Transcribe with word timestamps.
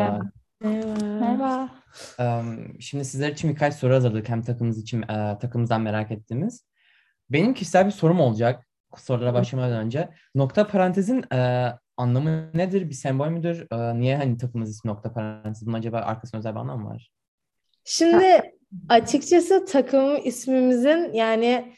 Merhaba. 0.00 0.30
Merhaba. 1.20 1.70
Um, 2.18 2.80
şimdi 2.80 3.04
sizler 3.04 3.32
için 3.32 3.50
birkaç 3.50 3.74
soru 3.74 3.94
hazırladık. 3.94 4.28
Hem 4.28 4.42
takımımız 4.42 4.78
için, 4.78 5.02
e, 5.02 5.38
takımımızdan 5.40 5.80
merak 5.80 6.10
ettiğimiz. 6.10 6.64
Benim 7.30 7.54
kişisel 7.54 7.86
bir 7.86 7.90
sorum 7.90 8.20
olacak 8.20 8.66
sorulara 8.96 9.34
başlamadan 9.34 9.84
önce. 9.84 10.08
Nokta 10.34 10.66
parantezin 10.66 11.24
e, 11.32 11.68
anlamı 11.96 12.50
nedir? 12.54 12.88
Bir 12.88 12.94
sembol 12.94 13.28
müdür? 13.28 13.66
E, 13.72 14.00
niye 14.00 14.16
hani 14.16 14.36
takımımız 14.36 14.70
ismi 14.70 14.88
nokta 14.88 15.12
parantez? 15.12 15.66
Bunun 15.66 15.78
acaba 15.78 15.98
arkasında 15.98 16.38
özel 16.38 16.54
bir 16.54 16.60
anlam 16.60 16.80
mı 16.80 16.88
var? 16.88 17.12
Şimdi 17.84 18.42
açıkçası 18.88 19.64
takım 19.64 20.16
ismimizin 20.24 21.12
yani 21.12 21.74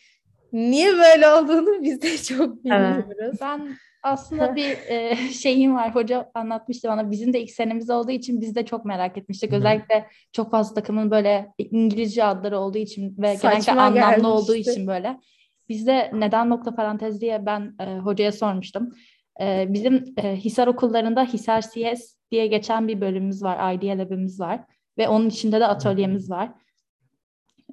niye 0.53 0.93
böyle 0.93 1.29
olduğunu 1.29 1.83
biz 1.83 2.03
de 2.03 2.19
çok 2.19 2.65
bilmiyoruz. 2.65 3.39
Ben 3.41 3.77
aslında 4.03 4.57
bir 4.57 4.77
e, 4.89 5.17
şeyim 5.33 5.75
var. 5.75 5.95
Hoca 5.95 6.31
anlatmıştı 6.35 6.89
bana. 6.89 7.11
Bizim 7.11 7.33
de 7.33 7.41
ilk 7.41 7.51
senemiz 7.51 7.91
olduğu 7.91 8.11
için 8.11 8.41
biz 8.41 8.55
de 8.55 8.67
çok 8.67 8.85
merak 8.85 9.19
etmiştik. 9.19 9.53
Özellikle 9.53 10.07
çok 10.33 10.51
fazla 10.51 10.75
takımın 10.75 11.11
böyle 11.11 11.53
İngilizce 11.59 12.25
adları 12.25 12.59
olduğu 12.59 12.79
için 12.79 13.15
ve 13.19 13.37
Saçma 13.37 13.51
genellikle 13.51 13.81
anlamlı 13.81 14.01
gelmişti. 14.01 14.27
olduğu 14.27 14.55
için 14.55 14.87
böyle. 14.87 15.21
Biz 15.69 15.87
de 15.87 16.11
neden 16.15 16.51
nokta 16.51 16.75
parantez 16.75 17.21
diye 17.21 17.47
ben 17.47 17.75
e, 17.81 17.99
hocaya 17.99 18.33
sormuştum. 18.33 18.91
E, 19.41 19.67
bizim 19.69 20.05
e, 20.17 20.37
Hisar 20.37 20.67
okullarında 20.67 21.25
Hisar 21.25 21.61
CS 21.61 22.15
diye 22.31 22.47
geçen 22.47 22.89
bir 22.89 23.01
bölümümüz 23.01 23.43
var. 23.43 23.75
IDEA 23.75 23.99
Lab'imiz 23.99 24.41
var. 24.41 24.61
Ve 24.99 25.09
onun 25.09 25.29
içinde 25.29 25.61
de 25.61 25.67
atölyemiz 25.67 26.31
var. 26.31 26.51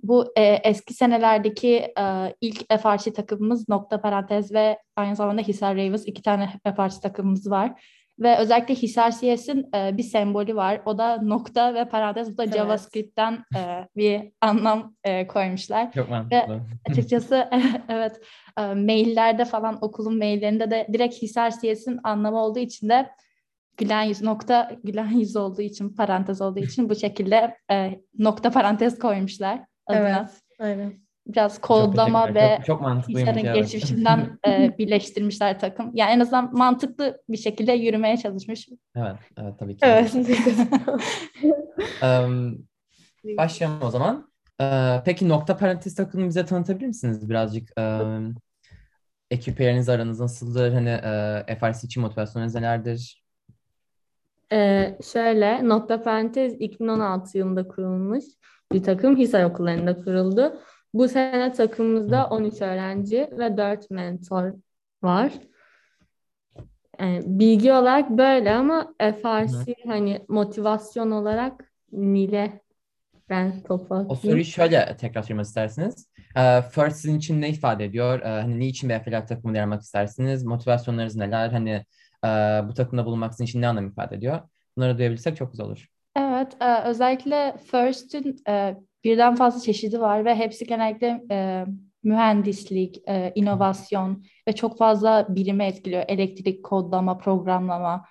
Bu 0.04 0.34
e, 0.38 0.44
eski 0.44 0.94
senelerdeki 0.94 1.94
e, 2.00 2.36
ilk 2.42 2.82
FRC 2.82 3.14
takımımız 3.14 3.70
nokta 3.70 4.02
parantez 4.02 4.54
ve 4.54 4.80
aynı 4.96 5.16
zamanda 5.16 5.42
Hisar 5.42 5.76
Ravens 5.76 6.08
iki 6.08 6.22
tane 6.22 6.50
FRC 6.76 7.00
takımımız 7.02 7.52
var. 7.52 7.84
Ve 8.20 8.38
özellikle 8.38 8.76
Hisar 8.76 9.12
CS'in 9.12 9.70
e, 9.76 9.98
bir 9.98 10.04
sembolü 10.04 10.56
var. 10.56 10.82
O 10.86 10.98
da 10.98 11.22
nokta 11.22 11.74
ve 11.74 11.86
parantez. 11.86 12.34
Bu 12.34 12.38
da 12.38 12.44
Evet. 12.44 12.56
JavaScript'ten 12.56 13.44
e, 13.56 13.88
bir 13.96 14.32
anlam 14.42 14.96
e, 15.04 15.28
koymuşlar. 15.28 15.92
Çok 15.92 16.10
mantıklı. 16.10 16.62
Açıkçası 16.90 17.50
evet 17.90 18.22
e, 18.60 18.62
maillerde 18.62 19.46
falan 19.46 19.78
okulun 19.82 20.18
maillerinde 20.18 20.72
de 20.72 20.88
direkt 20.94 21.22
Hisar 21.22 21.52
CS'in 21.52 22.00
anlamı 22.04 22.44
olduğu 22.44 22.60
için 22.60 22.90
de 22.90 23.10
gülen 23.78 24.04
yüz 24.04 24.22
nokta 24.22 24.72
gülen 24.84 25.12
yüz 25.12 25.36
olduğu 25.36 25.62
için 25.62 25.90
parantez 25.90 26.42
olduğu 26.42 26.60
için 26.60 26.90
bu 26.90 26.96
şekilde 26.96 27.58
e, 27.72 28.02
nokta 28.18 28.52
parantez 28.52 29.00
koymuşlar 29.00 29.69
adına. 29.90 30.20
Evet. 30.20 30.42
Aynen. 30.60 30.94
Biraz 31.28 31.56
Çok 31.56 31.64
kodlama 31.64 32.22
teşekkürler. 32.22 32.52
ve 32.52 32.58
çok, 32.58 32.66
çok 32.66 32.82
mantıklıymış. 32.82 33.42
Geçmişinden 33.54 34.40
e, 34.48 34.78
birleştirmişler 34.78 35.60
takım. 35.60 35.92
Yani 35.94 36.12
en 36.12 36.20
azından 36.20 36.58
mantıklı 36.58 37.22
bir 37.30 37.38
şekilde 37.38 37.72
yürümeye 37.72 38.18
çalışmış. 38.18 38.70
Evet, 38.96 39.16
evet 39.38 39.60
tabii 39.60 39.78
ki. 39.78 39.80
Evet. 39.82 40.14
Um, 42.04 42.68
başlayalım 43.38 43.82
o 43.82 43.90
zaman. 43.90 44.32
Ee, 44.62 45.02
peki 45.06 45.30
nokta 45.30 45.58
parantez 45.58 45.96
takımını 45.96 46.28
bize 46.28 46.46
tanıtabilir 46.46 46.88
misiniz 46.88 47.30
birazcık? 47.30 47.70
Um, 47.80 48.36
ekip 49.32 49.60
yeriniz 49.60 49.90
aranız 49.90 50.20
nasıldır? 50.20 50.74
Hani 50.74 50.90
e, 50.90 51.56
FRC 51.60 51.80
için 51.84 52.02
motivasyonunuz 52.02 52.56
nelerdir? 52.56 53.24
Ee, 54.52 54.98
şöyle 55.14 55.70
nokta 55.70 56.04
parantez 56.04 56.54
2016 56.60 57.38
yılında 57.38 57.68
kurulmuş 57.68 58.26
bir 58.72 58.84
takım 58.84 59.18
Hisar 59.18 59.44
okullarında 59.44 59.98
kuruldu. 59.98 60.60
Bu 60.94 61.08
sene 61.08 61.54
takımımızda 61.54 62.28
13 62.28 62.62
öğrenci 62.62 63.30
ve 63.32 63.58
4 63.58 63.92
mentor 63.92 64.54
var. 65.04 65.34
Yani 67.00 67.22
bilgi 67.26 67.74
olarak 67.74 68.10
böyle 68.10 68.54
ama 68.54 68.94
FRC 69.00 69.76
hani 69.88 70.26
motivasyon 70.28 71.12
olarak 71.12 71.72
Nil'e 71.92 72.62
ben 73.30 73.64
topu 73.64 73.96
O 73.96 73.98
atayım. 73.98 74.20
soruyu 74.22 74.46
şöyle 74.46 74.98
tekrar 74.98 75.22
sormak 75.24 75.46
istersiniz. 75.46 76.10
Ee, 76.38 76.62
first 76.62 76.96
sizin 76.96 77.18
için 77.18 77.42
ne 77.42 77.50
ifade 77.50 77.86
ediyor? 77.86 78.20
Ee, 78.20 78.28
hani 78.28 78.60
niçin 78.60 78.90
bir 78.90 79.00
FLA 79.00 79.26
takımında 79.26 79.58
yer 79.58 79.64
almak 79.64 79.82
istersiniz? 79.82 80.44
Motivasyonlarınız 80.44 81.16
neler? 81.16 81.50
Hani 81.50 81.86
e, 82.26 82.28
bu 82.68 82.74
takımda 82.74 83.06
bulunmak 83.06 83.34
sizin 83.34 83.46
için 83.46 83.62
ne 83.62 83.68
anlam 83.68 83.88
ifade 83.88 84.16
ediyor? 84.16 84.40
Bunları 84.78 84.98
duyabilirsek 84.98 85.38
çok 85.38 85.52
güzel 85.52 85.66
olur. 85.66 85.88
Evet, 86.50 86.62
e, 86.62 86.84
özellikle 86.84 87.56
First'ün 87.72 88.42
e, 88.50 88.76
birden 89.04 89.36
fazla 89.36 89.60
çeşidi 89.62 90.02
var 90.02 90.26
ve 90.26 90.36
hepsi 90.36 90.66
genellikle 90.66 91.22
e, 91.32 91.66
mühendislik, 92.04 93.02
e, 93.08 93.32
inovasyon 93.36 94.24
ve 94.48 94.54
çok 94.54 94.78
fazla 94.78 95.26
bilime 95.30 95.68
etkiliyor. 95.68 96.04
Elektrik, 96.08 96.64
kodlama, 96.66 97.18
programlama. 97.18 98.06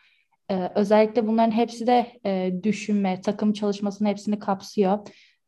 E, 0.51 0.71
özellikle 0.75 1.27
bunların 1.27 1.51
hepsi 1.51 1.87
de 1.87 2.07
e, 2.27 2.53
düşünme, 2.63 3.21
takım 3.21 3.53
çalışmasının 3.53 4.09
hepsini 4.09 4.39
kapsıyor. 4.39 4.99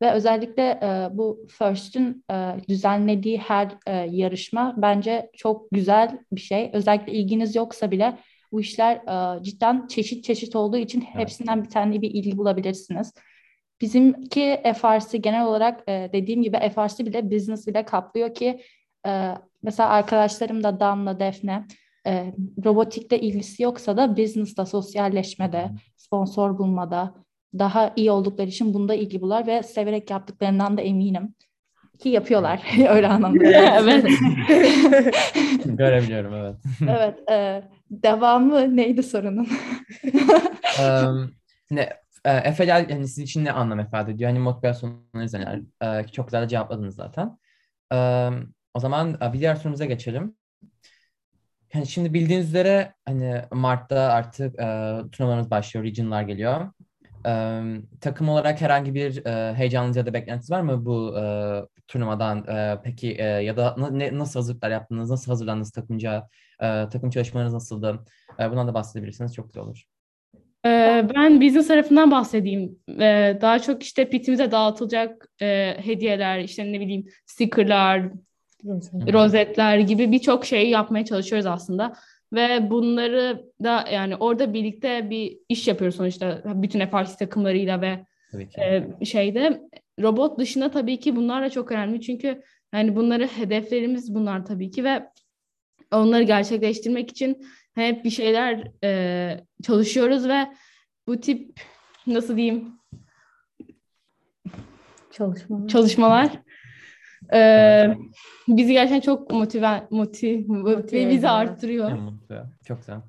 Ve 0.02 0.12
özellikle 0.12 0.62
e, 0.82 1.08
bu 1.12 1.46
First'ün 1.48 2.24
e, 2.30 2.56
düzenlediği 2.68 3.38
her 3.38 3.68
e, 3.86 3.92
yarışma 4.10 4.74
bence 4.76 5.30
çok 5.36 5.70
güzel 5.70 6.18
bir 6.32 6.40
şey. 6.40 6.70
Özellikle 6.72 7.12
ilginiz 7.12 7.56
yoksa 7.56 7.90
bile 7.90 8.18
bu 8.52 8.60
işler 8.60 8.96
e, 8.96 9.42
cidden 9.42 9.86
çeşit 9.86 10.24
çeşit 10.24 10.56
olduğu 10.56 10.76
için 10.76 11.00
hepsinden 11.00 11.64
bir 11.64 11.70
tane 11.70 12.02
bir 12.02 12.10
ilgi 12.10 12.38
bulabilirsiniz. 12.38 13.12
Bizimki 13.80 14.62
FRC 14.76 15.18
genel 15.18 15.46
olarak 15.46 15.88
e, 15.88 16.10
dediğim 16.12 16.42
gibi 16.42 16.56
FRC 16.74 17.06
bile 17.06 17.30
business 17.30 17.66
bile 17.66 17.84
kaplıyor 17.84 18.34
ki 18.34 18.60
e, 19.06 19.34
mesela 19.62 19.88
arkadaşlarım 19.88 20.62
da 20.62 20.80
Dan'la 20.80 21.20
Defne 21.20 21.66
e, 22.06 22.34
robotikle 22.64 23.20
ilgisi 23.20 23.62
yoksa 23.62 23.96
da 23.96 24.16
business'ta, 24.16 24.66
sosyalleşmede, 24.66 25.70
sponsor 25.96 26.58
bulmada 26.58 27.14
daha 27.58 27.92
iyi 27.96 28.10
oldukları 28.10 28.48
için 28.48 28.74
bunda 28.74 28.94
ilgi 28.94 29.20
bular 29.20 29.46
ve 29.46 29.62
severek 29.62 30.10
yaptıklarından 30.10 30.76
da 30.76 30.82
eminim. 30.82 31.34
Ki 32.00 32.08
yapıyorlar 32.08 32.62
öyle 32.88 33.08
anlamda. 33.08 33.44
Evet. 33.46 34.04
Görebiliyorum 35.64 36.34
evet. 36.34 36.56
evet. 36.88 37.30
e, 37.30 37.62
devamı 37.90 38.76
neydi 38.76 39.02
sorunun? 39.02 39.48
um, 40.80 41.30
ne, 41.70 41.88
e, 42.24 42.52
FLL 42.52 42.90
yani 42.90 43.08
sizin 43.08 43.24
için 43.24 43.44
ne 43.44 43.52
anlam 43.52 43.80
ifade 43.80 44.12
ediyor? 44.12 44.30
Hani 44.30 44.38
motivasyonlarınız 44.38 45.34
neler? 45.34 45.60
E, 45.82 46.06
çok 46.06 46.26
güzel 46.26 46.42
de 46.42 46.48
cevapladınız 46.48 46.94
zaten. 46.94 47.38
Um, 47.92 48.54
o 48.74 48.80
zaman 48.80 49.18
e, 49.22 49.32
bir 49.32 49.38
diğer 49.38 49.54
sorumuza 49.54 49.84
geçelim. 49.84 50.34
Yani 51.74 51.86
şimdi 51.86 52.14
bildiğiniz 52.14 52.48
üzere 52.48 52.94
hani 53.04 53.42
Mart'ta 53.52 54.00
artık 54.00 54.60
e, 54.60 54.96
turnuvalarımız 55.12 55.50
başlıyor, 55.50 55.86
regionlar 55.86 56.22
geliyor. 56.22 56.72
Takım 58.00 58.28
olarak 58.28 58.60
herhangi 58.60 58.94
bir 58.94 59.26
e, 59.26 59.54
heyecanınız 59.54 59.96
ya 59.96 60.06
da 60.06 60.14
beklentiniz 60.14 60.50
var 60.50 60.60
mı 60.60 60.84
bu 60.86 61.18
e, 61.18 61.22
turnuvadan? 61.88 62.46
E, 62.46 62.80
peki 62.84 63.16
e, 63.18 63.24
ya 63.24 63.56
da 63.56 63.76
ne, 63.90 64.18
nasıl 64.18 64.40
hazırlıklar 64.40 64.70
yaptınız? 64.70 65.10
Nasıl 65.10 65.32
hazırlandınız 65.32 65.70
takımca? 65.70 66.28
E, 66.62 66.88
takım 66.92 67.10
çalışmalarınız 67.10 67.54
nasıldı? 67.54 68.04
E, 68.38 68.50
bundan 68.50 68.68
da 68.68 68.74
bahsedebilirsiniz. 68.74 69.34
Çok 69.34 69.46
güzel 69.46 69.64
olur. 69.64 69.84
Ee, 70.66 71.06
ben 71.14 71.40
business 71.40 71.68
tarafından 71.68 72.10
bahsedeyim. 72.10 72.78
Ee, 73.00 73.38
daha 73.40 73.58
çok 73.58 73.82
işte 73.82 74.10
pitimize 74.10 74.50
dağıtılacak 74.50 75.28
e, 75.42 75.76
hediyeler, 75.78 76.38
işte 76.38 76.72
ne 76.72 76.80
bileyim 76.80 77.06
stickerlar, 77.26 78.02
rozetler 79.12 79.78
gibi 79.78 80.12
birçok 80.12 80.44
şey 80.44 80.70
yapmaya 80.70 81.04
çalışıyoruz 81.04 81.46
aslında. 81.46 81.92
Ve 82.32 82.70
bunları 82.70 83.50
da 83.64 83.84
yani 83.92 84.16
orada 84.16 84.52
birlikte 84.52 85.10
bir 85.10 85.38
iş 85.48 85.68
yapıyoruz 85.68 85.96
sonuçta 85.96 86.42
bütün 86.44 86.86
FRC 86.86 87.16
takımlarıyla 87.18 87.80
ve 87.80 88.06
e, 88.58 89.04
şeyde. 89.04 89.62
Robot 90.00 90.38
dışında 90.38 90.70
tabii 90.70 91.00
ki 91.00 91.16
bunlar 91.16 91.42
da 91.42 91.50
çok 91.50 91.72
önemli. 91.72 92.00
Çünkü 92.00 92.42
yani 92.74 92.96
bunları 92.96 93.26
hedeflerimiz 93.26 94.14
bunlar 94.14 94.46
tabii 94.46 94.70
ki 94.70 94.84
ve 94.84 95.06
onları 95.92 96.22
gerçekleştirmek 96.22 97.10
için 97.10 97.46
hep 97.74 98.04
bir 98.04 98.10
şeyler 98.10 98.70
e, 98.84 99.44
çalışıyoruz 99.62 100.28
ve 100.28 100.46
bu 101.06 101.20
tip 101.20 101.60
nasıl 102.06 102.36
diyeyim? 102.36 102.80
Çalışma. 105.10 105.68
çalışmalar 105.68 106.30
e, 107.32 107.96
bizi 108.48 108.72
gerçekten 108.72 109.00
çok 109.00 109.30
motive 109.30 109.86
motive, 109.90 110.44
motive 110.46 111.10
bizi 111.10 111.28
arttırıyor. 111.28 111.90
Çok 112.64 112.78
güzel. 112.78 113.00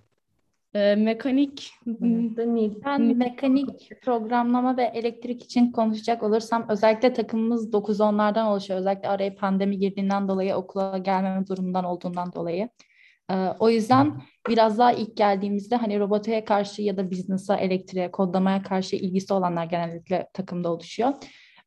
E, 0.74 0.96
mekanik 0.96 1.72
Nil. 1.86 2.74
Ben 2.86 3.02
mekanik 3.02 4.02
programlama 4.04 4.78
ve 4.78 4.84
elektrik 4.84 5.44
için 5.44 5.72
konuşacak 5.72 6.24
olursam 6.24 6.66
özellikle 6.70 7.14
takımımız 7.14 7.74
9-10'lardan 7.74 8.48
oluşuyor. 8.48 8.80
Özellikle 8.80 9.10
araya 9.10 9.36
pandemi 9.36 9.78
girdiğinden 9.78 10.28
dolayı 10.28 10.56
okula 10.56 10.98
gelmeme 10.98 11.48
durumundan 11.48 11.84
olduğundan 11.84 12.34
dolayı. 12.34 12.70
Ee, 13.32 13.34
o 13.60 13.70
yüzden 13.70 14.22
biraz 14.50 14.78
daha 14.78 14.92
ilk 14.92 15.18
geldiğimizde 15.18 15.76
hani 15.76 16.00
robotiğe 16.00 16.46
karşı 16.46 16.82
ya 16.82 16.98
da 16.98 17.12
business'a, 17.12 17.56
elektriğe, 17.56 18.12
kodlamaya 18.12 18.62
karşı 18.62 18.96
ilgisi 18.96 19.34
olanlar 19.34 19.66
genellikle 19.66 20.28
takımda 20.34 20.74
oluşuyor. 20.74 21.14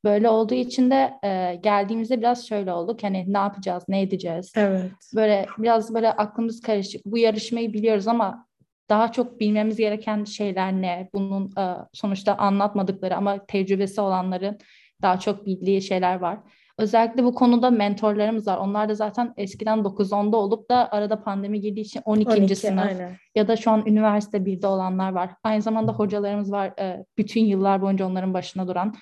Böyle 0.04 0.28
olduğu 0.28 0.54
için 0.54 0.90
de 0.90 1.14
e, 1.24 1.54
geldiğimizde 1.62 2.18
biraz 2.18 2.48
şöyle 2.48 2.72
olduk. 2.72 3.02
Hani 3.02 3.32
ne 3.32 3.38
yapacağız, 3.38 3.84
ne 3.88 4.02
edeceğiz? 4.02 4.52
Evet. 4.56 4.90
Böyle 5.14 5.46
biraz 5.58 5.94
böyle 5.94 6.12
aklımız 6.12 6.60
karışık. 6.60 7.06
Bu 7.06 7.18
yarışmayı 7.18 7.72
biliyoruz 7.72 8.08
ama 8.08 8.46
daha 8.88 9.12
çok 9.12 9.40
bilmemiz 9.40 9.76
gereken 9.76 10.24
şeyler 10.24 10.72
ne? 10.72 11.08
Bunun 11.14 11.52
e, 11.58 11.74
sonuçta 11.92 12.34
anlatmadıkları 12.34 13.16
ama 13.16 13.46
tecrübesi 13.46 14.00
olanların 14.00 14.58
daha 15.02 15.20
çok 15.20 15.46
bildiği 15.46 15.82
şeyler 15.82 16.18
var. 16.18 16.38
Özellikle 16.78 17.24
bu 17.24 17.34
konuda 17.34 17.70
mentorlarımız 17.70 18.46
var. 18.46 18.58
Onlar 18.58 18.88
da 18.88 18.94
zaten 18.94 19.34
eskiden 19.36 19.78
9-10'da 19.78 20.36
olup 20.36 20.70
da 20.70 20.92
arada 20.92 21.22
pandemi 21.22 21.60
girdiği 21.60 21.80
için 21.80 22.02
12. 22.04 22.30
12 22.30 22.56
sınıf 22.56 22.84
aynen. 22.86 23.16
ya 23.34 23.48
da 23.48 23.56
şu 23.56 23.70
an 23.70 23.82
üniversite 23.86 24.38
1'de 24.38 24.66
olanlar 24.66 25.12
var. 25.12 25.30
Aynı 25.44 25.62
zamanda 25.62 25.92
hocalarımız 25.92 26.52
var 26.52 26.72
e, 26.78 27.04
bütün 27.18 27.44
yıllar 27.44 27.82
boyunca 27.82 28.06
onların 28.06 28.34
başına 28.34 28.68
duran. 28.68 28.94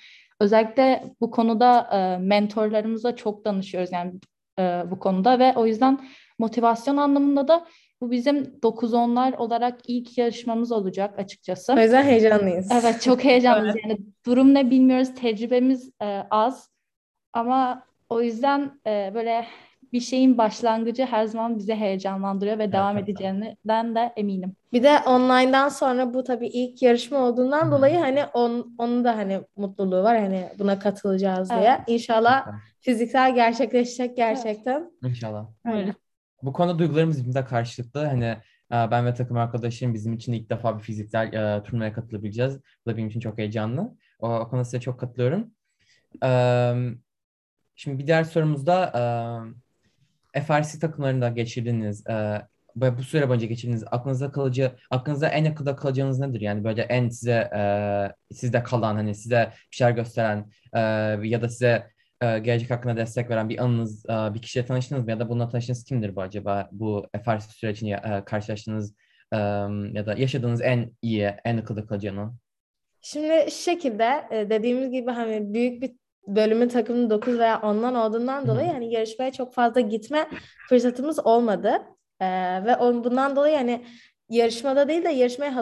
Özellikle 0.43 1.03
bu 1.21 1.31
konuda 1.31 1.89
e, 1.91 2.17
mentorlarımıza 2.17 3.15
çok 3.15 3.45
danışıyoruz 3.45 3.91
yani 3.91 4.13
e, 4.59 4.83
bu 4.91 4.99
konuda 4.99 5.39
ve 5.39 5.53
o 5.55 5.65
yüzden 5.65 5.99
motivasyon 6.39 6.97
anlamında 6.97 7.47
da 7.47 7.67
bu 8.01 8.11
bizim 8.11 8.37
9-10'lar 8.63 9.35
olarak 9.35 9.79
ilk 9.87 10.17
yarışmamız 10.17 10.71
olacak 10.71 11.19
açıkçası. 11.19 11.73
O 11.73 11.79
yüzden 11.79 12.03
heyecanlıyız. 12.03 12.71
Evet 12.71 13.01
çok 13.01 13.23
heyecanlıyız. 13.23 13.75
Yani 13.83 13.97
durum 14.25 14.53
ne 14.53 14.69
bilmiyoruz. 14.69 15.15
Tecrübemiz 15.15 15.91
e, 16.01 16.05
az. 16.29 16.69
Ama 17.33 17.83
o 18.09 18.21
yüzden 18.21 18.81
e, 18.87 19.11
böyle 19.13 19.45
bir 19.93 19.99
şeyin 19.99 20.37
başlangıcı 20.37 21.05
her 21.05 21.25
zaman 21.25 21.57
bizi 21.57 21.75
heyecanlandırıyor 21.75 22.59
ve 22.59 22.71
devam 22.71 22.97
edeceğinden 22.97 23.95
de 23.95 24.13
eminim. 24.15 24.55
Bir 24.73 24.83
de 24.83 24.99
online'dan 25.05 25.69
sonra 25.69 26.13
bu 26.13 26.23
tabii 26.23 26.47
ilk 26.47 26.81
yarışma 26.81 27.17
olduğundan 27.17 27.71
dolayı 27.71 27.99
hani 27.99 28.25
on, 28.25 28.75
onun 28.77 29.03
da 29.03 29.17
hani 29.17 29.41
mutluluğu 29.55 30.03
var 30.03 30.19
hani 30.19 30.49
buna 30.59 30.79
katılacağız 30.79 31.49
diye. 31.49 31.59
Evet. 31.59 31.79
İnşallah 31.87 32.47
fiziksel 32.79 33.35
gerçekleşecek 33.35 34.17
gerçekten. 34.17 34.81
Evet. 34.81 35.11
İnşallah. 35.11 35.47
Öyle. 35.65 35.93
Bu 36.41 36.53
konuda 36.53 36.79
duygularımız 36.79 37.19
birbirine 37.23 37.45
karşılıklı. 37.45 38.05
Hani 38.05 38.25
e, 38.71 38.91
ben 38.91 39.05
ve 39.05 39.13
takım 39.13 39.37
arkadaşlarım 39.37 39.93
bizim 39.93 40.13
için 40.13 40.33
ilk 40.33 40.49
defa 40.49 40.77
bir 40.77 40.83
fiziksel 40.83 41.33
e, 41.33 41.63
turnuvaya 41.63 41.93
katılabileceğiz. 41.93 42.59
Bu 42.85 42.91
da 42.91 42.97
benim 42.97 43.07
için 43.07 43.19
çok 43.19 43.37
heyecanlı. 43.37 43.97
O, 44.19 44.35
o 44.35 44.49
konuda 44.49 44.65
size 44.65 44.79
çok 44.79 44.99
katılıyorum. 44.99 45.51
Şimdi 47.75 47.99
bir 47.99 48.07
diğer 48.07 48.23
sorumuzda 48.23 48.85
e, 48.85 49.01
FRC 50.33 50.79
takımlarında 50.79 51.29
geçirdiğiniz 51.29 52.07
e, 52.07 52.41
bu 52.75 53.03
süre 53.03 53.29
boyunca 53.29 53.47
geçirdiğiniz 53.47 53.83
aklınıza 53.91 54.31
kalıcı 54.31 54.71
aklınıza 54.91 55.27
en 55.27 55.45
akılda 55.45 55.75
kalacağınız 55.75 56.19
nedir? 56.19 56.41
Yani 56.41 56.63
böyle 56.63 56.81
en 56.81 57.09
size 57.09 57.49
e, 57.55 58.33
sizde 58.33 58.63
kalan 58.63 58.95
hani 58.95 59.15
size 59.15 59.51
bir 59.71 59.75
şeyler 59.75 59.91
gösteren 59.91 60.51
e, 60.73 60.79
ya 61.27 61.41
da 61.41 61.49
size 61.49 61.87
e, 62.21 62.39
gelecek 62.39 62.71
hakkında 62.71 62.97
destek 62.97 63.29
veren 63.29 63.49
bir 63.49 63.63
anınız 63.63 64.05
bir 64.09 64.41
kişiyle 64.41 64.65
tanıştınız 64.65 65.03
mı 65.03 65.11
ya 65.11 65.19
da 65.19 65.29
bununla 65.29 65.49
tanıştığınız 65.49 65.83
kimdir 65.83 66.15
bu 66.15 66.21
acaba 66.21 66.69
bu 66.71 67.07
FRC 67.25 67.39
sürecini 67.39 67.91
e, 67.91 68.23
karşılaştığınız 68.25 68.95
ya 69.93 70.05
da 70.05 70.13
yaşadığınız 70.17 70.61
en 70.61 70.91
iyi 71.01 71.35
en 71.45 71.57
akılda 71.57 71.85
kalacağını? 71.85 72.33
Şimdi 73.01 73.51
şu 73.51 73.63
şekilde 73.63 74.23
dediğimiz 74.49 74.91
gibi 74.91 75.11
hani 75.11 75.53
büyük 75.53 75.81
bir 75.81 75.91
bölümün 76.27 76.67
takımının 76.67 77.09
9 77.09 77.39
veya 77.39 77.55
10'dan 77.55 77.95
olduğundan 77.95 78.47
dolayı 78.47 78.71
hani 78.71 78.93
yarışmaya 78.93 79.31
çok 79.31 79.53
fazla 79.53 79.81
gitme 79.81 80.29
fırsatımız 80.69 81.25
olmadı. 81.25 81.81
Ee, 82.19 82.25
ve 82.65 82.75
on, 82.75 83.03
bundan 83.03 83.35
dolayı 83.35 83.55
hani 83.55 83.85
yarışmada 84.29 84.87
değil 84.87 85.03
de 85.03 85.09
yarışmaya 85.09 85.55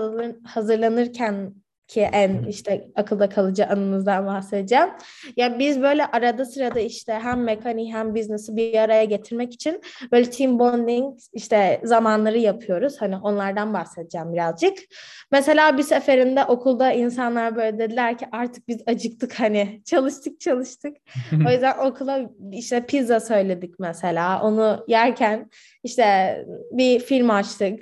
hazırlanırken 0.43 1.53
ki 1.91 2.01
en 2.01 2.43
işte 2.43 2.87
akılda 2.95 3.29
kalıcı 3.29 3.67
anımızdan 3.67 4.25
bahsedeceğim. 4.25 4.89
Ya 5.37 5.59
biz 5.59 5.81
böyle 5.81 6.05
arada 6.05 6.45
sırada 6.45 6.79
işte 6.79 7.13
hem 7.13 7.43
mekaniği 7.43 7.93
hem 7.93 8.15
business'ı 8.15 8.55
bir 8.55 8.77
araya 8.77 9.03
getirmek 9.03 9.53
için 9.53 9.81
böyle 10.11 10.29
team 10.29 10.59
bonding 10.59 11.19
işte 11.33 11.81
zamanları 11.83 12.37
yapıyoruz. 12.37 12.95
Hani 12.99 13.17
onlardan 13.17 13.73
bahsedeceğim 13.73 14.33
birazcık. 14.33 14.77
Mesela 15.31 15.77
bir 15.77 15.83
seferinde 15.83 16.45
okulda 16.45 16.91
insanlar 16.91 17.55
böyle 17.55 17.79
dediler 17.79 18.17
ki 18.17 18.25
artık 18.31 18.67
biz 18.67 18.77
acıktık 18.87 19.39
hani 19.39 19.81
çalıştık 19.85 20.39
çalıştık. 20.39 20.97
o 21.47 21.51
yüzden 21.51 21.77
okula 21.77 22.29
işte 22.51 22.85
pizza 22.85 23.19
söyledik 23.19 23.79
mesela. 23.79 24.41
Onu 24.43 24.85
yerken 24.87 25.49
işte 25.83 26.37
bir 26.71 26.99
film 26.99 27.29
açtık 27.29 27.79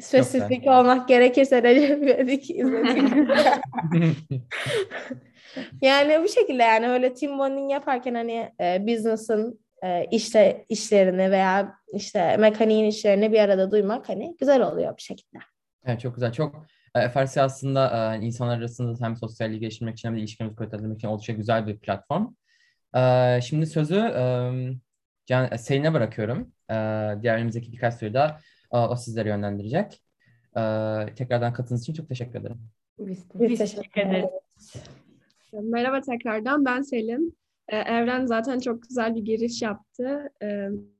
Spesifik 0.00 0.66
olmak 0.66 1.08
gerekirse 1.08 1.62
Recep 1.62 2.02
İvedik 2.02 2.50
izledik. 2.50 3.12
yani 5.82 6.22
bu 6.24 6.28
şekilde 6.28 6.62
yani 6.62 6.88
öyle 6.88 7.14
team 7.14 7.38
bonding 7.38 7.72
yaparken 7.72 8.14
hani 8.14 8.52
e, 8.60 8.86
business'ın 8.86 9.60
e, 9.84 10.06
işte 10.10 10.64
işlerini 10.68 11.30
veya 11.30 11.74
işte 11.92 12.36
mekaniğin 12.36 12.84
işlerini 12.84 13.32
bir 13.32 13.38
arada 13.38 13.70
duymak 13.70 14.08
hani 14.08 14.36
güzel 14.40 14.62
oluyor 14.62 14.96
bir 14.96 15.02
şekilde. 15.02 15.38
Evet 15.84 16.00
çok 16.00 16.14
güzel. 16.14 16.32
Çok 16.32 16.66
e, 16.94 17.08
FRC 17.08 17.42
aslında 17.42 18.14
e, 18.14 18.18
insanlar 18.20 18.58
arasında 18.58 19.06
hem 19.06 19.16
sosyalliği 19.16 19.60
geliştirmek 19.60 19.98
için 19.98 20.08
hem 20.08 20.16
de 20.16 20.20
ilişkilerimizi 20.20 20.56
kuvvetlendirmek 20.56 20.98
için 20.98 21.08
oldukça 21.08 21.32
güzel 21.32 21.66
bir 21.66 21.78
platform. 21.78 22.26
E, 22.96 23.40
şimdi 23.42 23.66
sözü 23.66 23.98
e, 23.98 24.22
Can, 25.26 25.56
Selin'e 25.56 25.92
bırakıyorum. 25.92 26.52
E, 26.70 26.74
diğer 27.22 27.36
önümüzdeki 27.36 27.72
birkaç 27.72 27.94
soruda 27.94 28.40
o 28.70 28.96
sizlere 28.96 29.28
yönlendirecek. 29.28 30.02
Tekrardan 31.16 31.52
katıldığınız 31.52 31.82
için 31.82 31.92
çok 31.94 32.08
teşekkür 32.08 32.40
ederim. 32.40 32.58
Biz, 32.98 33.24
Biz 33.34 33.58
teşekkür 33.58 34.00
ederiz. 34.00 34.30
Merhaba 35.52 36.00
tekrardan 36.00 36.64
ben 36.64 36.82
Selin. 36.82 37.38
Evren 37.68 38.26
zaten 38.26 38.60
çok 38.60 38.82
güzel 38.82 39.14
bir 39.14 39.20
giriş 39.20 39.62
yaptı. 39.62 40.30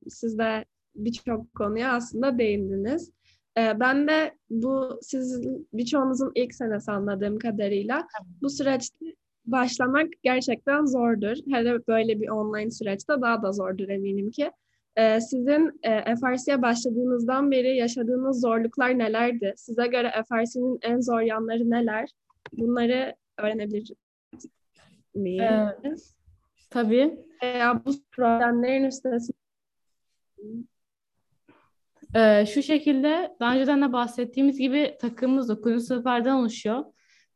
Siz 0.08 0.38
de 0.38 0.64
birçok 0.94 1.55
konuya 1.55 1.93
aslında 1.93 2.38
değindiniz. 2.38 3.12
Ben 3.56 4.08
de 4.08 4.34
bu 4.50 4.99
sizin 5.02 5.69
birçoğunuzun 5.73 6.32
ilk 6.34 6.55
senesi 6.55 6.90
anladığım 6.90 7.38
kadarıyla 7.38 8.06
bu 8.43 8.50
süreçte 8.50 9.05
başlamak 9.44 10.08
gerçekten 10.23 10.84
zordur. 10.84 11.37
Hele 11.50 11.87
böyle 11.87 12.20
bir 12.20 12.28
online 12.28 12.70
süreçte 12.70 13.12
daha 13.20 13.43
da 13.43 13.52
zordur 13.52 13.88
eminim 13.88 14.31
ki. 14.31 14.50
Ee, 14.96 15.20
sizin 15.20 15.81
e, 15.82 16.16
FRC'ye 16.16 16.62
başladığınızdan 16.62 17.50
beri 17.50 17.76
yaşadığınız 17.76 18.40
zorluklar 18.40 18.98
nelerdi? 18.98 19.54
Size 19.56 19.87
göre 19.87 20.12
FRC'nin 20.28 20.78
en 20.82 21.00
zor 21.00 21.20
yanları 21.20 21.70
neler? 21.70 22.08
Bunları 22.52 23.14
öğrenebilir 23.38 23.92
miyiz? 25.14 25.42
Ee, 25.42 25.94
tabii. 26.70 27.19
Veya 27.42 27.82
bu 27.84 27.92
problemlerin 28.12 28.84
üstesinden 28.84 29.40
ee, 32.16 32.46
şu 32.46 32.62
şekilde 32.62 33.37
daha 33.40 33.54
önceden 33.54 33.82
de 33.82 33.92
bahsettiğimiz 33.92 34.58
gibi 34.58 34.96
takımımız 35.00 35.48
9. 35.48 35.87
sınıflardan 35.87 36.40
oluşuyor 36.40 36.84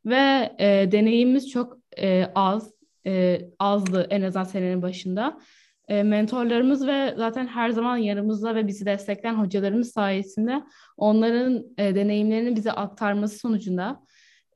ve 0.05 0.55
e, 0.59 0.91
deneyimimiz 0.91 1.49
çok 1.49 1.77
e, 1.97 2.25
az 2.35 2.73
e, 3.05 3.41
azdı 3.59 4.07
en 4.09 4.21
azından 4.21 4.43
senenin 4.43 4.81
başında 4.81 5.39
e, 5.87 6.03
mentorlarımız 6.03 6.87
ve 6.87 7.13
zaten 7.17 7.47
her 7.47 7.69
zaman 7.69 7.97
yanımızda 7.97 8.55
ve 8.55 8.67
bizi 8.67 8.85
destekleyen 8.85 9.35
hocalarımız 9.35 9.91
sayesinde 9.91 10.63
onların 10.97 11.63
e, 11.77 11.95
deneyimlerini 11.95 12.55
bize 12.55 12.71
aktarması 12.71 13.39
sonucunda 13.39 14.01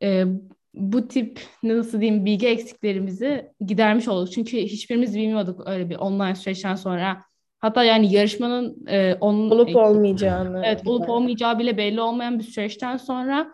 e, 0.02 0.26
bu 0.74 1.08
tip 1.08 1.40
nasıl 1.64 2.02
diyeyim 2.02 2.26
bilgi 2.26 2.48
eksiklerimizi 2.48 3.52
gidermiş 3.66 4.08
olduk. 4.08 4.34
Çünkü 4.34 4.58
hiçbirimiz 4.58 5.16
bilmiyorduk 5.16 5.62
öyle 5.66 5.90
bir 5.90 5.96
online 5.96 6.36
süreçten 6.36 6.76
sonra. 6.76 7.22
Hatta 7.60 7.84
yani 7.84 8.14
yarışmanın 8.14 8.86
e, 8.88 9.16
onun, 9.22 9.50
olup 9.50 9.76
olmayacağını. 9.76 10.64
Evet, 10.66 10.82
olup 10.86 11.10
olmayacağı 11.10 11.60
bile 11.60 11.78
belli 11.78 12.02
olmayan 12.02 12.40
bir 12.40 12.44
süreçten 12.44 12.98
sonra 12.98 13.54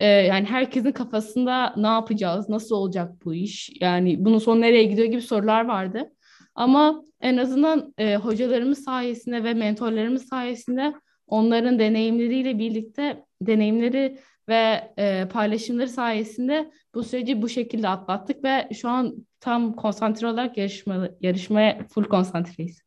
e, 0.00 0.06
yani 0.06 0.46
herkesin 0.46 0.92
kafasında 0.92 1.74
ne 1.76 1.86
yapacağız, 1.86 2.48
nasıl 2.48 2.76
olacak 2.76 3.12
bu 3.24 3.34
iş, 3.34 3.70
yani 3.80 4.24
bunun 4.24 4.38
sonu 4.38 4.60
nereye 4.60 4.84
gidiyor 4.84 5.08
gibi 5.08 5.22
sorular 5.22 5.64
vardı. 5.64 6.10
Ama 6.54 7.04
en 7.20 7.36
azından 7.36 7.94
e, 7.98 8.16
hocalarımız 8.16 8.84
sayesinde 8.84 9.44
ve 9.44 9.54
mentorlarımız 9.54 10.28
sayesinde 10.28 10.94
onların 11.26 11.78
deneyimleriyle 11.78 12.58
birlikte 12.58 13.24
deneyimleri 13.42 14.18
ve 14.48 14.92
e, 14.98 15.28
paylaşımları 15.32 15.88
sayesinde 15.88 16.70
bu 16.94 17.04
süreci 17.04 17.42
bu 17.42 17.48
şekilde 17.48 17.88
atlattık 17.88 18.44
ve 18.44 18.68
şu 18.74 18.88
an 18.88 19.26
tam 19.40 19.76
konsantre 19.76 20.26
olarak 20.26 20.56
yarışma, 20.56 21.08
yarışmaya 21.20 21.86
full 21.88 22.04
konsantreyiz. 22.04 22.82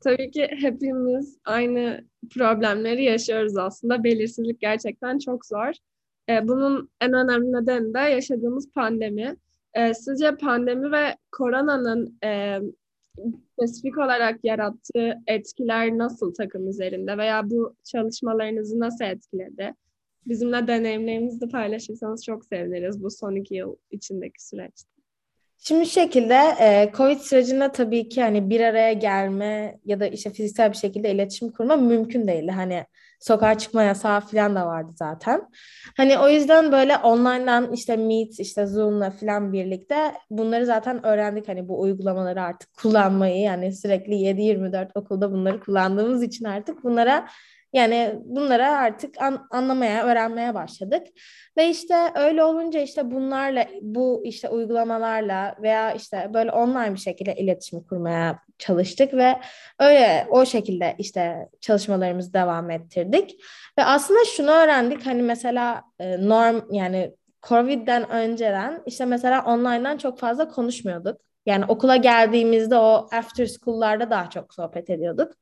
Tabii 0.00 0.30
ki 0.30 0.48
hepimiz 0.60 1.38
aynı 1.44 2.04
problemleri 2.34 3.04
yaşıyoruz 3.04 3.56
aslında. 3.56 4.04
Belirsizlik 4.04 4.60
gerçekten 4.60 5.18
çok 5.18 5.46
zor. 5.46 5.72
E, 6.28 6.48
bunun 6.48 6.90
en 7.00 7.12
önemli 7.12 7.52
nedeni 7.52 7.94
de 7.94 7.98
yaşadığımız 7.98 8.72
pandemi. 8.72 9.36
E, 9.74 9.94
sizce 9.94 10.36
pandemi 10.36 10.92
ve 10.92 11.16
koronanın 11.32 12.18
e, 12.24 12.58
spesifik 13.52 13.98
olarak 13.98 14.44
yarattığı 14.44 15.18
etkiler 15.26 15.98
nasıl 15.98 16.34
takım 16.34 16.68
üzerinde 16.68 17.18
veya 17.18 17.50
bu 17.50 17.76
çalışmalarınızı 17.84 18.80
nasıl 18.80 19.04
etkiledi? 19.04 19.74
Bizimle 20.26 20.66
deneyimlerinizi 20.66 21.48
paylaşırsanız 21.48 22.24
çok 22.24 22.44
seviniriz 22.44 23.02
bu 23.02 23.10
son 23.10 23.36
iki 23.36 23.54
yıl 23.54 23.76
içindeki 23.90 24.46
süreçte. 24.46 24.92
Şimdi 25.58 25.86
şekilde 25.86 26.34
e, 26.60 26.92
Covid 26.96 27.18
sürecinde 27.18 27.72
tabii 27.72 28.08
ki 28.08 28.22
hani 28.22 28.50
bir 28.50 28.60
araya 28.60 28.92
gelme 28.92 29.78
ya 29.84 30.00
da 30.00 30.06
işte 30.06 30.30
fiziksel 30.30 30.72
bir 30.72 30.76
şekilde 30.76 31.10
iletişim 31.10 31.52
kurma 31.52 31.76
mümkün 31.76 32.28
değildi. 32.28 32.50
Hani 32.52 32.84
sokağa 33.22 33.58
çıkma 33.58 33.82
yasağı 33.82 34.20
falan 34.20 34.54
da 34.54 34.66
vardı 34.66 34.92
zaten. 34.96 35.48
Hani 35.96 36.18
o 36.18 36.28
yüzden 36.28 36.72
böyle 36.72 36.96
online'dan 36.96 37.72
işte 37.72 37.96
Meet, 37.96 38.40
işte 38.40 38.66
Zoom'la 38.66 39.10
falan 39.10 39.52
birlikte 39.52 40.12
bunları 40.30 40.66
zaten 40.66 41.06
öğrendik. 41.06 41.48
Hani 41.48 41.68
bu 41.68 41.80
uygulamaları 41.80 42.42
artık 42.42 42.76
kullanmayı 42.76 43.40
yani 43.40 43.72
sürekli 43.72 44.14
7-24 44.14 44.88
okulda 44.94 45.32
bunları 45.32 45.60
kullandığımız 45.60 46.22
için 46.22 46.44
artık 46.44 46.84
bunlara 46.84 47.28
yani 47.72 48.14
bunlara 48.24 48.78
artık 48.78 49.22
an, 49.22 49.46
anlamaya, 49.50 50.04
öğrenmeye 50.04 50.54
başladık. 50.54 51.06
Ve 51.56 51.68
işte 51.68 51.94
öyle 52.14 52.44
olunca 52.44 52.80
işte 52.80 53.10
bunlarla, 53.10 53.66
bu 53.82 54.22
işte 54.24 54.48
uygulamalarla 54.48 55.56
veya 55.62 55.92
işte 55.92 56.30
böyle 56.34 56.50
online 56.50 56.94
bir 56.94 57.00
şekilde 57.00 57.34
iletişim 57.34 57.82
kurmaya 57.82 58.38
çalıştık 58.58 59.14
ve 59.14 59.40
öyle 59.78 60.26
o 60.30 60.46
şekilde 60.46 60.94
işte 60.98 61.48
çalışmalarımızı 61.60 62.32
devam 62.32 62.70
ettirdik. 62.70 63.40
Ve 63.78 63.84
aslında 63.84 64.20
şunu 64.24 64.50
öğrendik 64.50 65.06
hani 65.06 65.22
mesela 65.22 65.82
e, 65.98 66.28
norm 66.28 66.74
yani 66.74 67.12
Covid'den 67.42 68.10
önceden 68.10 68.82
işte 68.86 69.04
mesela 69.04 69.44
online'dan 69.44 69.96
çok 69.96 70.18
fazla 70.18 70.48
konuşmuyorduk. 70.48 71.31
Yani 71.46 71.64
okula 71.68 71.96
geldiğimizde 71.96 72.76
o 72.76 73.08
after 73.12 73.46
school'larda 73.46 74.10
daha 74.10 74.30
çok 74.30 74.54
sohbet 74.54 74.90
ediyorduk. 74.90 75.32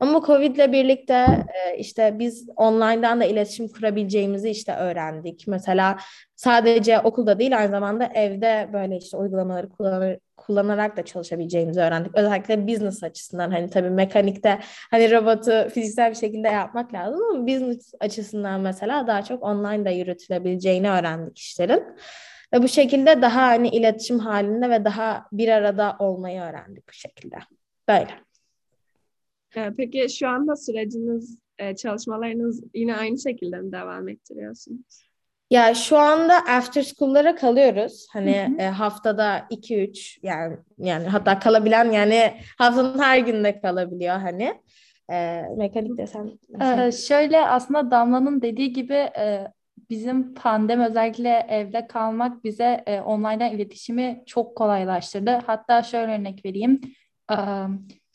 Ama 0.00 0.20
Covid'le 0.26 0.72
birlikte 0.72 1.14
e, 1.14 1.78
işte 1.78 2.16
biz 2.18 2.48
online'dan 2.56 3.20
da 3.20 3.24
iletişim 3.24 3.68
kurabileceğimizi 3.68 4.50
işte 4.50 4.74
öğrendik. 4.76 5.44
Mesela 5.46 5.98
sadece 6.36 7.00
okulda 7.00 7.38
değil 7.38 7.58
aynı 7.58 7.70
zamanda 7.70 8.10
evde 8.14 8.70
böyle 8.72 8.96
işte 8.96 9.16
uygulamaları 9.16 9.68
kullanır, 9.68 10.18
kullanarak 10.36 10.96
da 10.96 11.04
çalışabileceğimizi 11.04 11.80
öğrendik. 11.80 12.14
Özellikle 12.14 12.66
business 12.68 13.02
açısından 13.02 13.50
hani 13.50 13.70
tabii 13.70 13.90
mekanikte 13.90 14.58
hani 14.90 15.12
robotu 15.12 15.68
fiziksel 15.68 16.10
bir 16.10 16.16
şekilde 16.16 16.48
yapmak 16.48 16.94
lazım 16.94 17.20
ama 17.30 17.46
business 17.46 17.94
açısından 18.00 18.60
mesela 18.60 19.06
daha 19.06 19.22
çok 19.22 19.42
online 19.42 19.84
da 19.84 19.90
yürütülebileceğini 19.90 20.90
öğrendik 20.90 21.38
işlerin. 21.38 21.82
Ve 22.52 22.62
bu 22.62 22.68
şekilde 22.68 23.22
daha 23.22 23.42
hani 23.42 23.68
iletişim 23.68 24.18
halinde 24.18 24.70
ve 24.70 24.84
daha 24.84 25.26
bir 25.32 25.48
arada 25.48 25.96
olmayı 25.98 26.40
öğrendik 26.40 26.88
bu 26.88 26.92
şekilde. 26.92 27.36
Böyle. 27.88 28.10
Ee, 29.56 29.70
peki 29.76 30.06
şu 30.08 30.28
anda 30.28 30.56
süreciniz, 30.56 31.38
e, 31.58 31.76
çalışmalarınız 31.76 32.64
yine 32.74 32.96
aynı 32.96 33.18
şekilde 33.18 33.56
mi 33.56 33.72
devam 33.72 34.08
ettiriyorsunuz? 34.08 35.08
Ya 35.50 35.74
şu 35.74 35.98
anda 35.98 36.34
after 36.34 36.82
school'lara 36.82 37.34
kalıyoruz. 37.34 38.06
Hani 38.12 38.56
e, 38.58 38.64
haftada 38.64 39.46
2-3 39.50 40.18
yani 40.22 40.56
yani 40.78 41.06
hatta 41.06 41.38
kalabilen 41.38 41.90
yani 41.90 42.32
haftanın 42.58 42.98
her 42.98 43.18
günde 43.18 43.60
kalabiliyor 43.60 44.16
hani. 44.16 44.60
E, 45.10 45.42
mekanik 45.56 45.98
desem. 45.98 46.30
Ee, 46.62 46.92
şöyle 46.92 47.46
aslında 47.46 47.90
Damla'nın 47.90 48.42
dediği 48.42 48.72
gibi 48.72 48.94
e, 48.94 49.46
bizim 49.90 50.34
pandemi 50.34 50.86
özellikle 50.86 51.46
evde 51.48 51.86
kalmak 51.86 52.44
bize 52.44 52.82
e, 52.86 53.00
online'dan 53.00 53.50
iletişimi 53.50 54.22
çok 54.26 54.56
kolaylaştırdı. 54.56 55.30
Hatta 55.46 55.82
şöyle 55.82 56.12
örnek 56.12 56.44
vereyim. 56.44 56.80
E, 57.30 57.36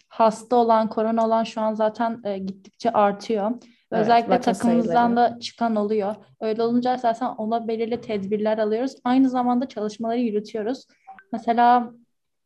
hasta 0.08 0.56
olan, 0.56 0.90
korona 0.90 1.26
olan 1.26 1.44
şu 1.44 1.62
an 1.62 1.74
zaten 1.74 2.22
e, 2.24 2.38
gittikçe 2.38 2.92
artıyor. 2.92 3.52
Evet, 3.92 4.02
Özellikle 4.02 4.40
takımımızdan 4.40 5.16
da 5.16 5.40
çıkan 5.40 5.76
oluyor. 5.76 6.16
Öyle 6.42 6.64
olunca 6.64 6.98
zaten 6.98 7.28
ona 7.28 7.68
belirli 7.68 8.02
tedbirler 8.02 8.58
alıyoruz. 8.58 8.96
Aynı 9.04 9.30
zamanda 9.30 9.68
çalışmaları 9.68 10.20
yürütüyoruz. 10.20 10.88
Mesela 11.32 11.92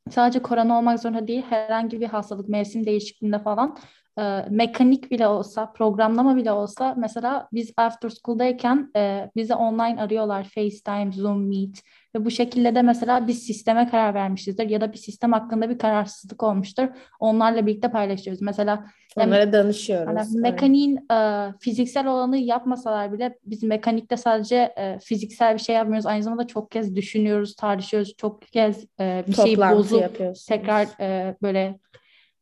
sadece 0.09 0.41
korona 0.41 0.77
olmak 0.77 0.99
zorunda 0.99 1.27
değil, 1.27 1.43
herhangi 1.49 2.01
bir 2.01 2.07
hastalık, 2.07 2.49
mevsim 2.49 2.85
değişikliğinde 2.85 3.39
falan 3.39 3.77
e, 4.17 4.45
mekanik 4.49 5.11
bile 5.11 5.27
olsa, 5.27 5.73
programlama 5.73 6.35
bile 6.35 6.51
olsa 6.51 6.95
mesela 6.97 7.47
biz 7.53 7.73
after 7.77 8.09
school'dayken 8.09 8.91
e, 8.95 9.29
bizi 9.35 9.55
online 9.55 10.01
arıyorlar 10.01 10.43
FaceTime, 10.43 11.11
Zoom, 11.11 11.47
Meet 11.47 11.83
ve 12.15 12.25
bu 12.25 12.31
şekilde 12.31 12.75
de 12.75 12.81
mesela 12.81 13.27
biz 13.27 13.43
sisteme 13.43 13.89
karar 13.89 14.13
vermişizdir 14.13 14.69
ya 14.69 14.81
da 14.81 14.93
bir 14.93 14.97
sistem 14.97 15.31
hakkında 15.33 15.69
bir 15.69 15.77
kararsızlık 15.77 16.43
olmuştur. 16.43 16.87
Onlarla 17.19 17.65
birlikte 17.65 17.91
paylaşıyoruz. 17.91 18.41
Mesela 18.41 18.85
onlara 19.17 19.39
yani, 19.39 19.53
danışıyoruz. 19.53 20.33
Yani 20.33 20.41
mekaniğin 20.41 20.99
e, 21.11 21.47
fiziksel 21.59 22.07
olanı 22.07 22.37
yapmasalar 22.37 23.13
bile 23.13 23.37
biz 23.45 23.63
mekanikte 23.63 24.17
sadece 24.17 24.73
e, 24.77 24.99
fiziksel 24.99 25.53
bir 25.53 25.59
şey 25.59 25.75
yapmıyoruz. 25.75 26.05
Aynı 26.05 26.23
zamanda 26.23 26.47
çok 26.47 26.71
kez 26.71 26.95
düşünüyoruz, 26.95 27.55
tartışıyoruz. 27.55 28.13
Çok 28.17 28.41
kez 28.41 28.85
e, 28.99 29.23
bir 29.27 29.33
şeyi 29.33 29.57
bozup 29.57 30.17
tekrar 30.47 30.87
e, 30.99 31.35
böyle 31.41 31.79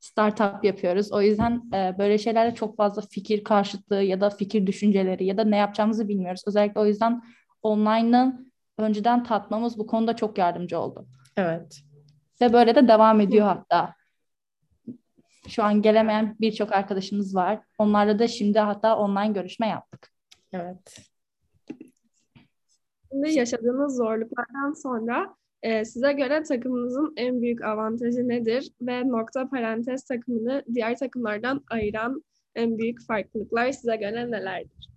startup 0.06 0.64
yapıyoruz. 0.64 1.12
O 1.12 1.22
yüzden 1.22 1.62
e, 1.74 1.96
böyle 1.98 2.18
şeylerde 2.18 2.56
çok 2.56 2.78
fazla 2.78 3.02
fikir 3.02 3.44
karşıtlığı 3.44 4.04
ya 4.04 4.22
da 4.22 4.30
fikir 4.30 4.68
düşünceleri 4.68 5.26
ya 5.26 5.38
da 5.38 5.44
ne 5.44 5.58
yapacağımızı 5.58 6.08
bilmiyoruz. 6.08 6.44
Özellikle 6.48 6.82
o 6.82 6.86
yüzden 6.86 7.24
online'ı 7.62 8.46
önceden 8.78 9.24
tatmamız 9.24 9.78
bu 9.78 9.88
konuda 9.88 10.16
çok 10.16 10.38
yardımcı 10.38 10.80
oldu. 10.80 11.08
Evet. 11.38 11.82
Ve 12.42 12.54
böyle 12.54 12.76
de 12.76 12.88
devam 12.88 13.22
ediyor 13.22 13.46
hatta. 13.46 13.94
Şu 15.48 15.64
an 15.64 15.82
gelemeyen 15.82 16.36
birçok 16.42 16.72
arkadaşımız 16.72 17.36
var. 17.36 17.60
Onlarla 17.78 18.20
da 18.20 18.28
şimdi 18.28 18.60
hatta 18.60 18.98
online 18.98 19.34
görüşme 19.34 19.68
yaptık. 19.68 20.10
Evet. 20.54 20.98
Şimdi 23.12 23.32
yaşadığınız 23.32 23.98
zorluklardan 23.98 24.74
sonra 24.74 25.36
e, 25.66 25.86
size 25.86 26.14
göre 26.14 26.44
takımınızın 26.44 27.14
en 27.18 27.42
büyük 27.42 27.64
avantajı 27.64 28.28
nedir 28.28 28.72
ve 28.82 29.08
nokta 29.08 29.50
parantez 29.50 30.04
takımını 30.04 30.64
diğer 30.74 30.98
takımlardan 30.98 31.64
ayıran 31.70 32.24
en 32.56 32.78
büyük 32.78 33.08
farklılıklar 33.08 33.72
size 33.72 33.96
göre 33.96 34.32
nelerdir? 34.32 34.90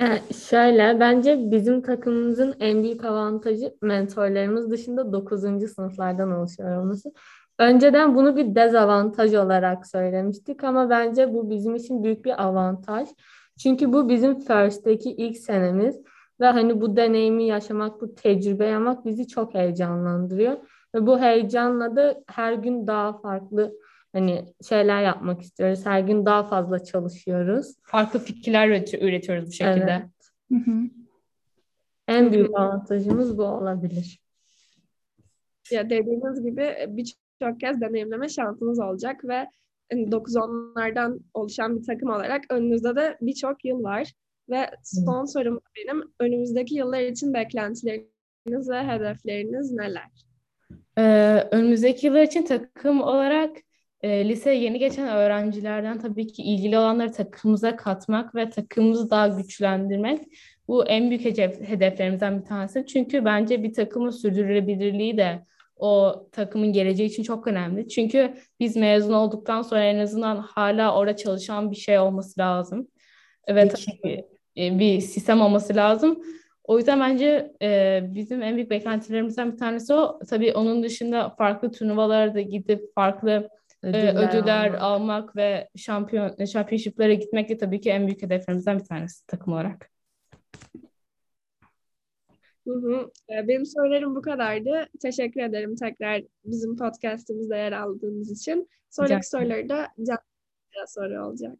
Yani 0.00 0.20
şöyle 0.48 1.00
bence 1.00 1.50
bizim 1.50 1.82
takımımızın 1.82 2.54
en 2.60 2.82
büyük 2.82 3.04
avantajı 3.04 3.74
mentorlarımız 3.82 4.70
dışında 4.70 5.12
9. 5.12 5.40
sınıflardan 5.74 6.32
oluşuyor 6.32 6.76
olması. 6.76 7.12
Önceden 7.58 8.14
bunu 8.14 8.36
bir 8.36 8.54
dezavantaj 8.54 9.34
olarak 9.34 9.86
söylemiştik 9.86 10.64
ama 10.64 10.90
bence 10.90 11.34
bu 11.34 11.50
bizim 11.50 11.74
için 11.74 12.04
büyük 12.04 12.24
bir 12.24 12.44
avantaj. 12.44 13.08
Çünkü 13.58 13.92
bu 13.92 14.08
bizim 14.08 14.34
first'teki 14.34 15.10
ilk 15.10 15.38
senemiz 15.38 16.00
ve 16.40 16.46
hani 16.46 16.80
bu 16.80 16.96
deneyimi 16.96 17.46
yaşamak, 17.46 18.00
bu 18.00 18.14
tecrübe 18.14 18.66
yapmak 18.66 19.04
bizi 19.04 19.28
çok 19.28 19.54
heyecanlandırıyor. 19.54 20.56
Ve 20.94 21.06
bu 21.06 21.20
heyecanla 21.20 21.96
da 21.96 22.22
her 22.26 22.52
gün 22.52 22.86
daha 22.86 23.18
farklı 23.18 23.74
hani 24.12 24.44
şeyler 24.68 25.02
yapmak 25.02 25.42
istiyoruz. 25.42 25.86
Her 25.86 26.00
gün 26.00 26.26
daha 26.26 26.44
fazla 26.44 26.84
çalışıyoruz. 26.84 27.74
Farklı 27.82 28.18
fikirler 28.18 28.68
üretiyoruz 29.00 29.46
bu 29.46 29.52
şekilde. 29.52 30.02
Evet. 30.02 30.10
Hı 30.52 30.70
hı. 30.70 30.76
En 32.08 32.32
büyük 32.32 32.58
avantajımız 32.58 33.38
bu 33.38 33.44
olabilir. 33.44 34.20
Ya 35.70 35.90
dediğiniz 35.90 36.42
gibi 36.42 36.76
birçok 36.88 37.60
kez 37.60 37.80
deneyimleme 37.80 38.28
şansınız 38.28 38.80
olacak 38.80 39.24
ve 39.24 39.46
9-10'lardan 39.92 41.02
hani 41.02 41.20
oluşan 41.34 41.78
bir 41.78 41.86
takım 41.86 42.10
olarak 42.10 42.44
önünüzde 42.50 42.96
de 42.96 43.18
birçok 43.20 43.64
yıl 43.64 43.82
var. 43.82 44.12
Ve 44.50 44.70
son 44.82 45.24
sorum 45.24 45.60
benim. 45.76 46.02
Önümüzdeki 46.20 46.74
yıllar 46.74 47.00
için 47.00 47.34
beklentileriniz 47.34 48.70
ve 48.70 48.88
hedefleriniz 48.88 49.72
neler? 49.72 50.26
Ee, 50.98 51.48
önümüzdeki 51.50 52.06
yıllar 52.06 52.22
için 52.22 52.42
takım 52.42 53.02
olarak 53.02 53.56
e, 54.02 54.28
lise 54.28 54.50
yeni 54.54 54.78
geçen 54.78 55.08
öğrencilerden 55.08 55.98
tabii 55.98 56.26
ki 56.26 56.42
ilgili 56.42 56.78
olanları 56.78 57.12
takımımıza 57.12 57.76
katmak 57.76 58.34
ve 58.34 58.50
takımımızı 58.50 59.10
daha 59.10 59.28
güçlendirmek. 59.28 60.20
Bu 60.68 60.86
en 60.86 61.10
büyük 61.10 61.24
hedef, 61.24 61.60
hedeflerimizden 61.68 62.40
bir 62.40 62.44
tanesi. 62.44 62.86
Çünkü 62.86 63.24
bence 63.24 63.62
bir 63.62 63.72
takımın 63.72 64.10
sürdürülebilirliği 64.10 65.16
de 65.16 65.46
o 65.76 66.22
takımın 66.32 66.72
geleceği 66.72 67.06
için 67.06 67.22
çok 67.22 67.46
önemli. 67.46 67.88
Çünkü 67.88 68.34
biz 68.60 68.76
mezun 68.76 69.12
olduktan 69.12 69.62
sonra 69.62 69.84
en 69.84 69.98
azından 69.98 70.36
hala 70.36 70.98
orada 70.98 71.16
çalışan 71.16 71.70
bir 71.70 71.76
şey 71.76 71.98
olması 71.98 72.40
lazım. 72.40 72.88
Evet 73.46 73.86
e, 74.04 74.35
bir 74.56 75.00
sistem 75.00 75.40
olması 75.40 75.76
lazım. 75.76 76.22
O 76.64 76.78
yüzden 76.78 77.00
bence 77.00 77.52
e, 77.62 78.00
bizim 78.14 78.42
en 78.42 78.56
büyük 78.56 78.70
beklentilerimizden 78.70 79.52
bir 79.52 79.58
tanesi 79.58 79.94
o. 79.94 80.20
Tabii 80.30 80.52
onun 80.52 80.82
dışında 80.82 81.30
farklı 81.30 81.72
turnuvalara 81.72 82.34
da 82.34 82.40
gidip 82.40 82.94
farklı 82.94 83.48
ödüller, 83.82 84.14
e, 84.14 84.18
ödüller 84.18 84.66
almak. 84.66 84.82
almak 84.82 85.36
ve 85.36 85.68
şampiyon 85.76 86.44
şampiyonşiplere 86.44 87.14
gitmek 87.14 87.48
de 87.48 87.58
tabii 87.58 87.80
ki 87.80 87.90
en 87.90 88.06
büyük 88.06 88.22
hedeflerimizden 88.22 88.78
bir 88.78 88.84
tanesi 88.84 89.26
takım 89.26 89.52
olarak. 89.52 89.90
Hı 92.66 92.74
hı. 92.74 93.10
E, 93.30 93.48
benim 93.48 93.66
sorularım 93.66 94.14
bu 94.14 94.22
kadardı. 94.22 94.86
Teşekkür 95.02 95.40
ederim 95.40 95.76
tekrar 95.76 96.22
bizim 96.44 96.76
podcastimizde 96.76 97.56
yer 97.56 97.72
aldığınız 97.72 98.40
için. 98.40 98.68
Sonraki 98.90 99.14
Rica 99.14 99.22
soruları 99.22 99.68
da 99.68 99.88
Can 100.06 100.18
soru 100.86 101.26
olacak. 101.26 101.58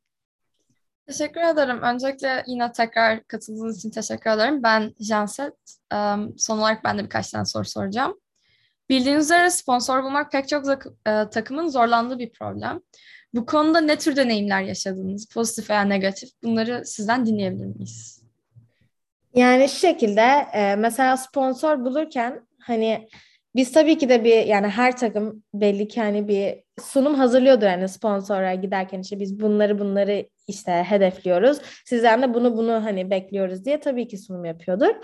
Teşekkür 1.07 1.41
ederim. 1.41 1.83
Öncelikle 1.83 2.43
yine 2.47 2.73
tekrar 2.73 3.25
katıldığınız 3.25 3.79
için 3.79 3.91
teşekkür 3.91 4.31
ederim. 4.31 4.63
Ben 4.63 4.95
Janset. 5.01 5.55
Son 6.37 6.59
olarak 6.59 6.85
ben 6.85 6.99
de 6.99 7.05
birkaç 7.05 7.31
tane 7.31 7.45
soru 7.45 7.65
soracağım. 7.65 8.21
Bildiğiniz 8.89 9.25
üzere 9.25 9.51
sponsor 9.51 10.03
bulmak 10.03 10.33
pek 10.33 10.49
çok 10.49 10.65
takımın 11.05 11.69
zorlandığı 11.69 12.19
bir 12.19 12.33
problem. 12.33 12.81
Bu 13.35 13.47
konuda 13.47 13.81
ne 13.81 13.99
tür 13.99 14.17
deneyimler 14.17 14.63
yaşadınız? 14.63 15.29
Pozitif 15.29 15.71
veya 15.71 15.83
negatif? 15.83 16.29
Bunları 16.43 16.85
sizden 16.85 17.27
dinleyebilir 17.27 17.67
miyiz? 17.67 18.23
Yani 19.35 19.69
şu 19.69 19.77
şekilde 19.77 20.47
mesela 20.79 21.17
sponsor 21.17 21.85
bulurken 21.85 22.47
hani 22.61 23.09
biz 23.55 23.73
tabii 23.73 23.99
ki 23.99 24.09
de 24.09 24.25
bir 24.25 24.47
yani 24.47 24.69
her 24.69 24.97
takım 24.97 25.43
belli 25.55 25.89
ki 25.89 26.01
hani 26.01 26.29
bir 26.29 26.66
sunum 26.83 27.15
hazırlıyordur 27.15 27.67
yani 27.67 27.89
sponsora 27.89 28.55
giderken 28.55 29.01
işte 29.01 29.21
biz 29.21 29.41
bunları 29.41 29.79
bunları 29.79 30.27
işte 30.49 30.73
hedefliyoruz. 30.73 31.59
Sizden 31.85 32.23
de 32.23 32.35
bunu 32.35 32.57
bunu 32.57 32.73
hani 32.85 33.11
bekliyoruz 33.11 33.65
diye 33.65 33.81
tabii 33.81 34.09
ki 34.09 34.19
sunum 34.19 34.45
yapıyordur. 34.45 34.95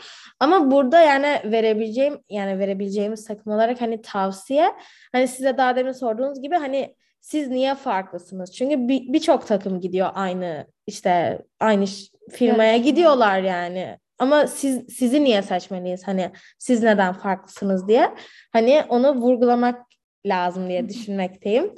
Ama 0.41 0.71
burada 0.71 1.00
yani 1.00 1.41
verebileceğim 1.45 2.19
yani 2.29 2.59
verebileceğimiz 2.59 3.25
takım 3.25 3.52
olarak 3.52 3.81
hani 3.81 4.02
tavsiye 4.02 4.73
hani 5.12 5.29
size 5.29 5.57
daha 5.57 5.76
demin 5.76 5.93
sorduğunuz 5.93 6.43
gibi 6.43 6.55
hani 6.57 6.95
siz 7.21 7.49
niye 7.49 7.75
farklısınız? 7.75 8.52
Çünkü 8.52 8.88
bir- 8.88 9.12
birçok 9.12 9.47
takım 9.47 9.81
gidiyor 9.81 10.09
aynı 10.14 10.67
işte 10.87 11.38
aynı 11.61 11.85
firmaya 12.31 12.75
Evet. 12.75 12.85
gidiyorlar 12.85 13.38
yani. 13.41 13.99
Ama 14.19 14.47
siz 14.47 14.95
sizi 14.97 15.25
niye 15.25 15.43
seçmeliyiz? 15.43 16.09
Hani 16.09 16.31
siz 16.59 16.83
neden 16.83 17.12
farklısınız 17.12 17.88
diye. 17.88 18.11
Hani 18.52 18.83
onu 18.88 19.14
vurgulamak 19.14 19.87
lazım 20.26 20.69
diye 20.69 20.88
düşünmekteyim. 20.88 21.75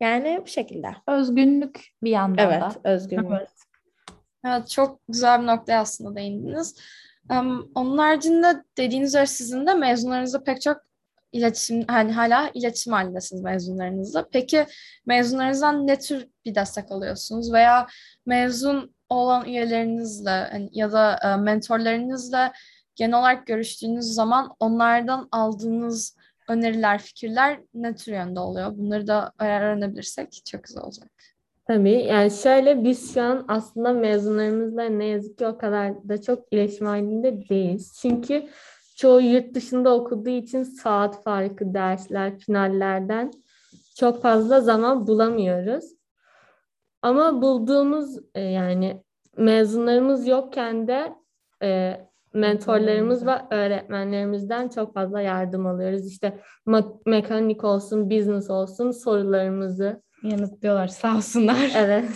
Yani 0.00 0.40
bu 0.42 0.46
şekilde. 0.46 0.88
Özgünlük 1.08 1.80
bir 2.02 2.10
yandan 2.10 2.44
Evet, 2.50 2.60
da. 2.62 2.90
özgünlük. 2.90 3.48
Evet, 4.46 4.68
çok 4.68 5.00
güzel 5.08 5.42
bir 5.42 5.46
noktaya 5.46 5.80
aslında 5.80 6.16
değindiniz. 6.16 6.76
Em, 7.30 7.62
Onun 7.74 7.98
haricinde 7.98 8.62
dediğiniz 8.78 9.08
üzere 9.08 9.26
sizin 9.26 9.66
de 9.66 9.74
mezunlarınızla 9.74 10.44
pek 10.44 10.62
çok 10.62 10.76
iletişim, 11.32 11.84
hani 11.88 12.12
hala 12.12 12.50
iletişim 12.54 12.92
halindesiniz 12.92 13.42
mezunlarınızla. 13.42 14.28
Peki 14.32 14.66
mezunlarınızdan 15.06 15.86
ne 15.86 15.98
tür 15.98 16.28
bir 16.44 16.54
destek 16.54 16.92
alıyorsunuz 16.92 17.52
veya 17.52 17.86
mezun 18.26 18.94
olan 19.08 19.44
üyelerinizle 19.44 20.30
hani 20.30 20.68
ya 20.72 20.92
da 20.92 21.18
e, 21.24 21.36
mentorlarınızla 21.36 22.52
genel 22.94 23.18
olarak 23.18 23.46
görüştüğünüz 23.46 24.04
zaman 24.14 24.54
onlardan 24.60 25.28
aldığınız 25.32 26.15
öneriler, 26.48 26.98
fikirler 26.98 27.60
ne 27.74 27.94
tür 27.94 28.12
yönde 28.12 28.40
oluyor? 28.40 28.72
Bunları 28.78 29.06
da 29.06 29.32
öğrenebilirsek 29.38 30.42
çok 30.50 30.64
güzel 30.64 30.82
olacak. 30.82 31.10
Tabii 31.66 32.04
yani 32.04 32.30
şöyle 32.30 32.84
biz 32.84 33.14
şu 33.14 33.22
an 33.22 33.44
aslında 33.48 33.92
mezunlarımızla 33.92 34.82
ne 34.82 35.04
yazık 35.04 35.38
ki 35.38 35.46
o 35.46 35.58
kadar 35.58 36.08
da 36.08 36.22
çok 36.22 36.52
iletişim 36.52 36.86
halinde 36.86 37.48
değiliz. 37.48 37.98
Çünkü 38.02 38.48
çoğu 38.96 39.20
yurt 39.20 39.54
dışında 39.54 39.94
okuduğu 39.94 40.30
için 40.30 40.62
saat 40.62 41.24
farkı, 41.24 41.74
dersler, 41.74 42.38
finallerden 42.38 43.30
çok 43.96 44.22
fazla 44.22 44.60
zaman 44.60 45.06
bulamıyoruz. 45.06 45.84
Ama 47.02 47.42
bulduğumuz 47.42 48.18
e, 48.34 48.40
yani 48.40 49.02
mezunlarımız 49.36 50.26
yokken 50.26 50.88
de 50.88 51.12
e, 51.62 52.00
mentorlarımız 52.36 53.26
ve 53.26 53.32
öğretmenlerimizden 53.50 54.68
çok 54.68 54.94
fazla 54.94 55.20
yardım 55.20 55.66
alıyoruz. 55.66 56.06
İşte 56.06 56.40
mekanik 57.06 57.64
olsun, 57.64 58.10
business 58.10 58.50
olsun 58.50 58.90
sorularımızı. 58.90 60.02
Yanıtlıyorlar 60.22 60.88
sağ 60.88 61.16
olsunlar. 61.16 61.72
Evet. 61.76 62.10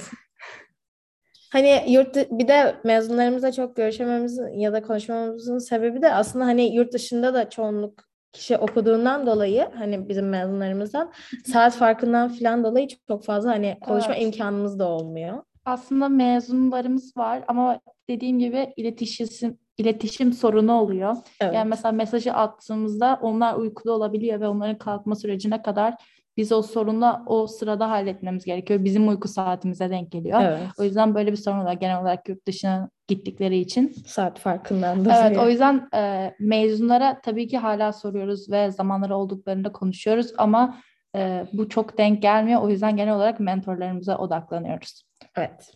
Hani 1.52 1.84
yurt 1.88 2.16
bir 2.16 2.48
de 2.48 2.76
mezunlarımızla 2.84 3.52
çok 3.52 3.76
görüşememizin 3.76 4.48
ya 4.48 4.72
da 4.72 4.82
konuşmamamızın 4.82 5.58
sebebi 5.58 6.02
de 6.02 6.14
aslında 6.14 6.44
hani 6.44 6.74
yurt 6.74 6.92
dışında 6.92 7.34
da 7.34 7.50
çoğunluk 7.50 8.04
kişi 8.32 8.56
okuduğundan 8.56 9.26
dolayı 9.26 9.68
hani 9.74 10.08
bizim 10.08 10.28
mezunlarımızdan 10.28 11.12
saat 11.46 11.74
farkından 11.74 12.28
falan 12.28 12.64
dolayı 12.64 12.88
çok 13.08 13.24
fazla 13.24 13.50
hani 13.50 13.78
konuşma 13.80 14.14
Evet. 14.14 14.24
imkanımız 14.24 14.78
da 14.78 14.88
olmuyor. 14.88 15.42
Aslında 15.64 16.08
mezunlarımız 16.08 17.16
var 17.16 17.44
ama 17.48 17.80
dediğim 18.08 18.38
gibi 18.38 18.72
iletişim 18.76 19.58
iletişim 19.80 20.32
sorunu 20.32 20.72
oluyor. 20.72 21.16
Evet. 21.40 21.54
Yani 21.54 21.68
mesela 21.68 21.92
mesajı 21.92 22.32
attığımızda 22.32 23.18
onlar 23.22 23.54
uykuda 23.54 23.92
olabiliyor 23.92 24.40
ve 24.40 24.48
onların 24.48 24.78
kalkma 24.78 25.14
sürecine 25.14 25.62
kadar 25.62 25.94
biz 26.37 26.52
o 26.52 26.62
sorunla 26.62 27.22
o 27.26 27.46
sırada 27.46 27.90
halletmemiz 27.90 28.44
gerekiyor. 28.44 28.85
Bizim 28.85 29.09
uyku 29.09 29.28
saatimize 29.28 29.90
denk 29.90 30.12
geliyor. 30.12 30.40
Evet. 30.42 30.61
O 30.78 30.85
yüzden 30.85 31.14
böyle 31.14 31.33
bir 31.33 31.37
sorun 31.37 31.64
var 31.64 31.72
genel 31.72 32.00
olarak 32.00 32.28
yurt 32.28 32.46
dışına 32.46 32.90
gittikleri 33.09 33.59
için. 33.59 33.92
Saat 34.07 34.38
farkından 34.38 35.05
dolayı. 35.05 35.20
Evet, 35.26 35.38
o 35.38 35.48
yüzden 35.48 35.88
e, 35.94 36.35
mezunlara 36.40 37.20
tabii 37.20 37.48
ki 37.48 37.59
hala 37.59 37.92
soruyoruz 37.92 38.50
ve 38.50 38.70
zamanları 38.70 39.16
olduklarında 39.16 39.72
konuşuyoruz 39.72 40.33
ama 40.38 40.78
e, 41.16 41.46
bu 41.52 41.68
çok 41.68 41.98
denk 41.98 42.22
gelmiyor. 42.22 42.62
O 42.62 42.68
yüzden 42.68 42.96
genel 42.96 43.14
olarak 43.14 43.40
mentorlarımıza 43.40 44.18
odaklanıyoruz. 44.18 45.02
Evet. 45.37 45.72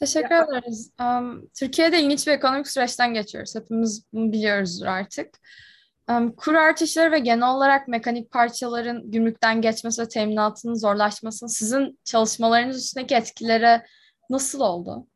Teşekkür 0.00 0.34
ederiz. 0.34 0.92
Em, 1.00 1.40
Türkiye'de 1.58 2.02
ilginç 2.02 2.26
bir 2.26 2.32
ekonomik 2.32 2.68
süreçten 2.68 3.14
geçiyoruz. 3.14 3.54
Hepimiz 3.54 4.04
bunu 4.12 4.32
biliyoruzdur 4.32 4.86
artık. 4.86 5.28
Em, 6.08 6.32
Kur 6.32 6.54
artışları 6.54 7.12
ve 7.12 7.18
genel 7.18 7.50
olarak 7.50 7.88
mekanik 7.88 8.30
parçaların 8.30 9.10
gümrükten 9.10 9.60
geçmesi 9.60 10.02
ve 10.02 10.08
teminatının 10.08 10.74
zorlaşması 10.74 11.48
sizin 11.48 11.98
çalışmalarınız 12.04 12.84
üstündeki 12.84 13.14
etkileri 13.14 13.82
nasıl 14.30 14.60
oldu? 14.60 15.06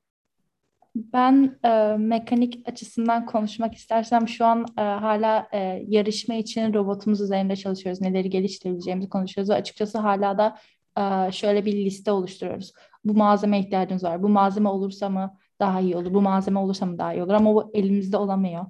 Ben 0.95 1.59
e, 1.65 1.97
mekanik 1.99 2.69
açısından 2.69 3.27
konuşmak 3.27 3.75
istersem 3.75 4.29
şu 4.29 4.45
an 4.45 4.67
e, 4.79 4.81
hala 4.81 5.49
e, 5.53 5.59
yarışma 5.89 6.35
için 6.35 6.75
robotumuz 6.75 7.21
üzerinde 7.21 7.57
çalışıyoruz. 7.57 8.01
Neleri 8.01 8.31
geliştirebileceğimizi 8.31 9.09
konuşuyoruz 9.09 9.51
ve 9.51 9.55
açıkçası 9.55 9.99
hala 9.99 10.39
da 10.39 10.59
e, 10.99 11.33
şöyle 11.33 11.65
bir 11.65 11.73
liste 11.73 12.13
oluşturuyoruz. 12.13 12.73
Bu 13.05 13.15
malzeme 13.15 13.59
ihtiyacımız 13.61 14.05
var. 14.05 14.23
Bu 14.23 14.29
malzeme 14.29 14.69
olursa 14.69 15.09
mı 15.09 15.37
daha 15.61 15.81
iyi 15.81 15.97
olur? 15.97 16.15
Bu 16.15 16.21
malzeme 16.21 16.59
olursa 16.59 16.87
mı 16.87 16.99
daha 16.99 17.15
iyi 17.15 17.23
olur? 17.23 17.33
Ama 17.35 17.55
bu 17.55 17.71
elimizde 17.75 18.17
olamıyor. 18.17 18.67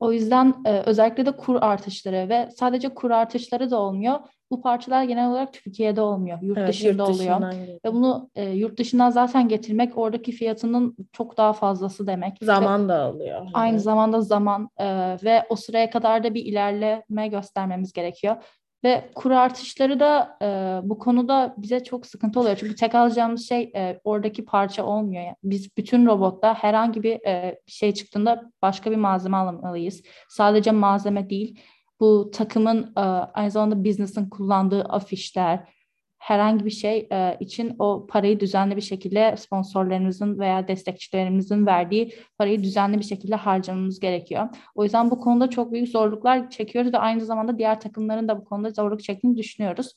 O 0.00 0.12
yüzden 0.12 0.54
e, 0.66 0.70
özellikle 0.86 1.26
de 1.26 1.36
kur 1.36 1.58
artışları 1.60 2.28
ve 2.28 2.48
sadece 2.56 2.88
kur 2.88 3.10
artışları 3.10 3.70
da 3.70 3.80
olmuyor. 3.80 4.18
Bu 4.50 4.62
parçalar 4.62 5.04
genel 5.04 5.30
olarak 5.30 5.52
Türkiye'de 5.52 6.00
olmuyor. 6.00 6.38
Yurt 6.42 6.58
Evet, 6.58 6.68
dışında 6.68 6.90
yurt 6.90 7.00
oluyor. 7.00 7.40
geliyor. 7.50 7.78
Ve 7.84 7.92
bunu 7.92 8.30
e, 8.34 8.50
yurt 8.50 8.78
dışından 8.78 9.10
zaten 9.10 9.48
getirmek 9.48 9.98
oradaki 9.98 10.32
fiyatının 10.32 10.96
çok 11.12 11.36
daha 11.36 11.52
fazlası 11.52 12.06
demek. 12.06 12.42
Ve 12.42 12.46
Zaman 12.46 12.88
da 12.88 13.02
alıyor. 13.02 13.40
aynı 13.40 13.52
Hani. 13.52 13.80
zamanda 13.80 14.20
zaman 14.20 14.68
e, 14.76 15.16
ve 15.24 15.42
o 15.50 15.56
sıraya 15.56 15.90
kadar 15.90 16.24
da 16.24 16.34
bir 16.34 16.44
ilerleme 16.44 17.28
göstermemiz 17.28 17.92
gerekiyor. 17.92 18.36
Ve 18.84 19.10
kur 19.14 19.30
artışları 19.30 20.00
da 20.00 20.38
e, 20.42 20.80
bu 20.88 20.98
konuda 20.98 21.54
bize 21.58 21.84
çok 21.84 22.06
sıkıntı 22.06 22.40
oluyor. 22.40 22.56
Çünkü 22.60 22.74
tek 22.74 22.94
alacağımız 22.94 23.48
şey 23.48 23.72
e, 23.76 24.00
oradaki 24.04 24.44
parça 24.44 24.84
olmuyor. 24.84 25.22
Yani 25.24 25.36
biz 25.44 25.76
bütün 25.76 26.06
robotta 26.06 26.54
herhangi 26.54 27.02
bir 27.02 27.26
e, 27.26 27.60
şey 27.66 27.94
çıktığında 27.94 28.50
başka 28.62 28.90
bir 28.90 28.96
malzeme 28.96 29.36
almalıyız. 29.36 30.02
Sadece 30.28 30.70
malzeme 30.70 31.30
değil. 31.30 31.60
Bu 32.00 32.30
takımın 32.34 32.92
e, 32.96 33.00
aynı 33.00 33.50
zamanda 33.50 33.84
business'ın 33.84 34.28
kullandığı 34.28 34.82
afişler, 34.82 35.68
herhangi 36.20 36.64
bir 36.64 36.70
şey 36.70 37.08
e, 37.12 37.36
için 37.40 37.76
o 37.78 38.06
parayı 38.06 38.40
düzenli 38.40 38.76
bir 38.76 38.80
şekilde 38.80 39.34
sponsorlarımızın 39.36 40.38
veya 40.38 40.68
destekçilerimizin 40.68 41.66
verdiği 41.66 42.14
parayı 42.38 42.62
düzenli 42.62 42.98
bir 42.98 43.04
şekilde 43.04 43.34
harcamamız 43.34 44.00
gerekiyor. 44.00 44.48
O 44.74 44.84
yüzden 44.84 45.10
bu 45.10 45.20
konuda 45.20 45.50
çok 45.50 45.72
büyük 45.72 45.88
zorluklar 45.88 46.50
çekiyoruz 46.50 46.92
ve 46.92 46.98
aynı 46.98 47.24
zamanda 47.24 47.58
diğer 47.58 47.80
takımların 47.80 48.28
da 48.28 48.40
bu 48.40 48.44
konuda 48.44 48.70
zorluk 48.70 49.02
çektiğini 49.02 49.36
düşünüyoruz. 49.36 49.94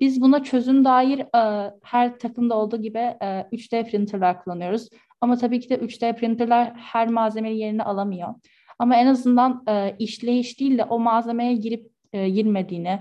Biz 0.00 0.20
buna 0.20 0.42
çözüm 0.42 0.84
dair 0.84 1.18
e, 1.18 1.72
her 1.82 2.18
takımda 2.18 2.54
olduğu 2.54 2.82
gibi 2.82 2.98
e, 2.98 3.46
3D 3.52 3.90
printerlar 3.90 4.44
kullanıyoruz. 4.44 4.88
Ama 5.20 5.36
tabii 5.36 5.60
ki 5.60 5.68
de 5.68 5.74
3D 5.74 6.16
printerlar 6.16 6.72
her 6.74 7.08
malzemeyi 7.08 7.58
yerine 7.58 7.82
alamıyor. 7.82 8.34
Ama 8.78 8.96
en 8.96 9.06
azından 9.06 9.64
e, 9.68 9.96
işleyiş 9.98 10.60
değil 10.60 10.78
de 10.78 10.84
o 10.84 10.98
malzemeye 10.98 11.54
girip 11.54 11.90
e, 12.12 12.28
girmediğini, 12.28 13.00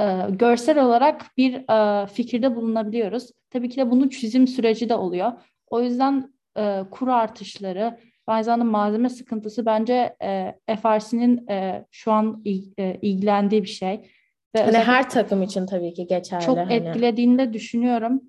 e, 0.00 0.04
görsel 0.30 0.84
olarak 0.84 1.26
bir 1.36 1.54
e, 1.54 2.06
fikirde 2.06 2.56
bulunabiliyoruz. 2.56 3.30
Tabii 3.50 3.68
ki 3.68 3.76
de 3.76 3.90
bunun 3.90 4.08
çizim 4.08 4.46
süreci 4.46 4.88
de 4.88 4.94
oluyor. 4.94 5.32
O 5.70 5.82
yüzden 5.82 6.34
e, 6.58 6.82
kur 6.90 7.08
artışları 7.08 7.98
zamanda 8.42 8.64
malzeme 8.64 9.08
sıkıntısı 9.08 9.66
bence 9.66 10.16
e, 10.22 10.54
FRC'nin 10.82 11.48
e, 11.48 11.86
şu 11.90 12.12
an 12.12 12.42
e, 12.78 12.94
ilgilendiği 13.02 13.62
bir 13.62 13.68
şey. 13.68 14.10
Ve 14.54 14.62
Hani 14.62 14.78
her 14.78 15.10
takım 15.10 15.42
için 15.42 15.66
tabii 15.66 15.94
ki 15.94 16.06
geçerli. 16.06 16.44
çok 16.44 16.58
hani. 16.58 16.72
etkilediğini 16.72 17.38
de 17.38 17.52
düşünüyorum. 17.52 18.20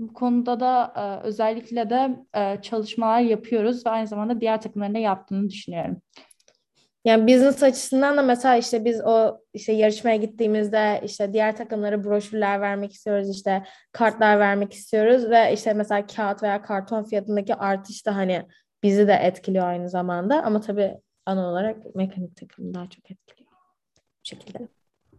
Bu 0.00 0.12
konuda 0.12 0.60
da 0.60 0.92
e, 0.96 1.26
özellikle 1.26 1.90
de 1.90 2.16
e, 2.34 2.62
çalışmalar 2.62 3.20
yapıyoruz 3.20 3.86
ve 3.86 3.90
aynı 3.90 4.06
zamanda 4.06 4.40
diğer 4.40 4.60
takımların 4.60 4.94
da 4.94 4.98
yaptığını 4.98 5.50
düşünüyorum. 5.50 6.02
Yani 7.06 7.26
business 7.34 7.62
açısından 7.62 8.16
da 8.16 8.22
mesela 8.22 8.56
işte 8.56 8.84
biz 8.84 9.00
o 9.04 9.40
işte 9.54 9.72
yarışmaya 9.72 10.16
gittiğimizde 10.16 11.00
işte 11.04 11.32
diğer 11.32 11.56
takımlara 11.56 12.04
broşürler 12.04 12.60
vermek 12.60 12.92
istiyoruz 12.92 13.30
işte 13.30 13.64
kartlar 13.92 14.38
vermek 14.38 14.72
istiyoruz 14.72 15.30
ve 15.30 15.52
işte 15.52 15.72
mesela 15.74 16.06
kağıt 16.06 16.42
veya 16.42 16.62
karton 16.62 17.04
fiyatındaki 17.04 17.54
artış 17.54 18.06
da 18.06 18.16
hani 18.16 18.46
bizi 18.82 19.08
de 19.08 19.12
etkiliyor 19.12 19.66
aynı 19.66 19.90
zamanda 19.90 20.42
ama 20.42 20.60
tabii 20.60 20.94
ana 21.26 21.50
olarak 21.50 21.94
mekanik 21.94 22.36
takımı 22.36 22.74
daha 22.74 22.88
çok 22.90 23.10
etkiliyor 23.10 23.50
bu 23.52 24.28
şekilde. 24.28 24.68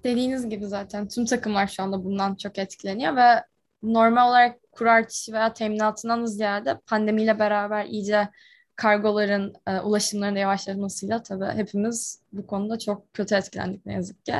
dediğiniz 0.03 0.49
gibi 0.49 0.65
zaten 0.65 1.07
tüm 1.07 1.25
takımlar 1.25 1.67
şu 1.67 1.83
anda 1.83 2.03
bundan 2.03 2.35
çok 2.35 2.57
etkileniyor 2.57 3.15
ve 3.15 3.43
normal 3.83 4.29
olarak 4.29 4.59
kur 4.71 4.85
artışı 4.85 5.33
veya 5.33 5.53
teminatından 5.53 6.25
ziyade 6.25 6.79
pandemiyle 6.87 7.39
beraber 7.39 7.85
iyice 7.85 8.29
kargoların, 8.77 9.53
e, 9.67 9.79
ulaşımların 9.79 10.35
yavaşlamasıyla 10.35 11.23
tabii 11.23 11.57
hepimiz 11.57 12.21
bu 12.33 12.47
konuda 12.47 12.79
çok 12.79 13.13
kötü 13.13 13.35
etkilendik 13.35 13.85
ne 13.85 13.93
yazık 13.93 14.25
ki. 14.25 14.35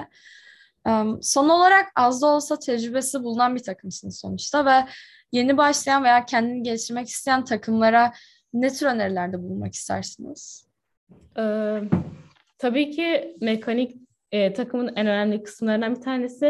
Um, 0.85 1.23
son 1.23 1.49
olarak 1.49 1.85
az 1.95 2.21
da 2.21 2.27
olsa 2.27 2.59
tecrübesi 2.59 3.23
bulunan 3.23 3.55
bir 3.55 3.63
takımsınız 3.63 4.19
sonuçta 4.19 4.65
ve 4.65 4.89
yeni 5.31 5.57
başlayan 5.57 6.03
veya 6.03 6.25
kendini 6.25 6.63
geliştirmek 6.63 7.09
isteyen 7.09 7.45
takımlara 7.45 8.13
ne 8.53 8.69
tür 8.69 8.85
önerilerde 8.85 9.43
bulunmak 9.43 9.73
istersiniz? 9.73 10.67
Ee, 11.37 11.79
tabii 12.57 12.91
ki 12.91 13.37
mekanik 13.41 13.95
e, 14.31 14.53
takımın 14.53 14.87
en 14.87 15.07
önemli 15.07 15.43
kısımlarından 15.43 15.95
bir 15.95 16.01
tanesi 16.01 16.45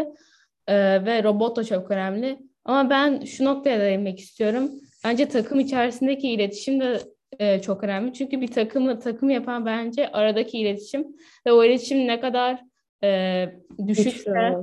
e, 0.66 1.04
ve 1.04 1.22
robot 1.22 1.56
da 1.56 1.64
çok 1.64 1.90
önemli. 1.90 2.38
Ama 2.64 2.90
ben 2.90 3.24
şu 3.24 3.44
noktaya 3.44 3.80
değinmek 3.80 4.18
istiyorum. 4.20 4.70
Bence 5.04 5.28
takım 5.28 5.60
içerisindeki 5.60 6.30
iletişim 6.30 6.80
de 6.80 7.00
e, 7.38 7.60
çok 7.60 7.84
önemli. 7.84 8.12
Çünkü 8.12 8.40
bir 8.40 8.50
takımı 8.50 9.00
takım 9.00 9.30
yapan 9.30 9.66
bence 9.66 10.12
aradaki 10.12 10.58
iletişim 10.58 11.06
ve 11.46 11.52
o 11.52 11.64
iletişim 11.64 12.06
ne 12.06 12.20
kadar 12.20 12.64
e, 13.04 13.44
düşükse, 13.86 14.54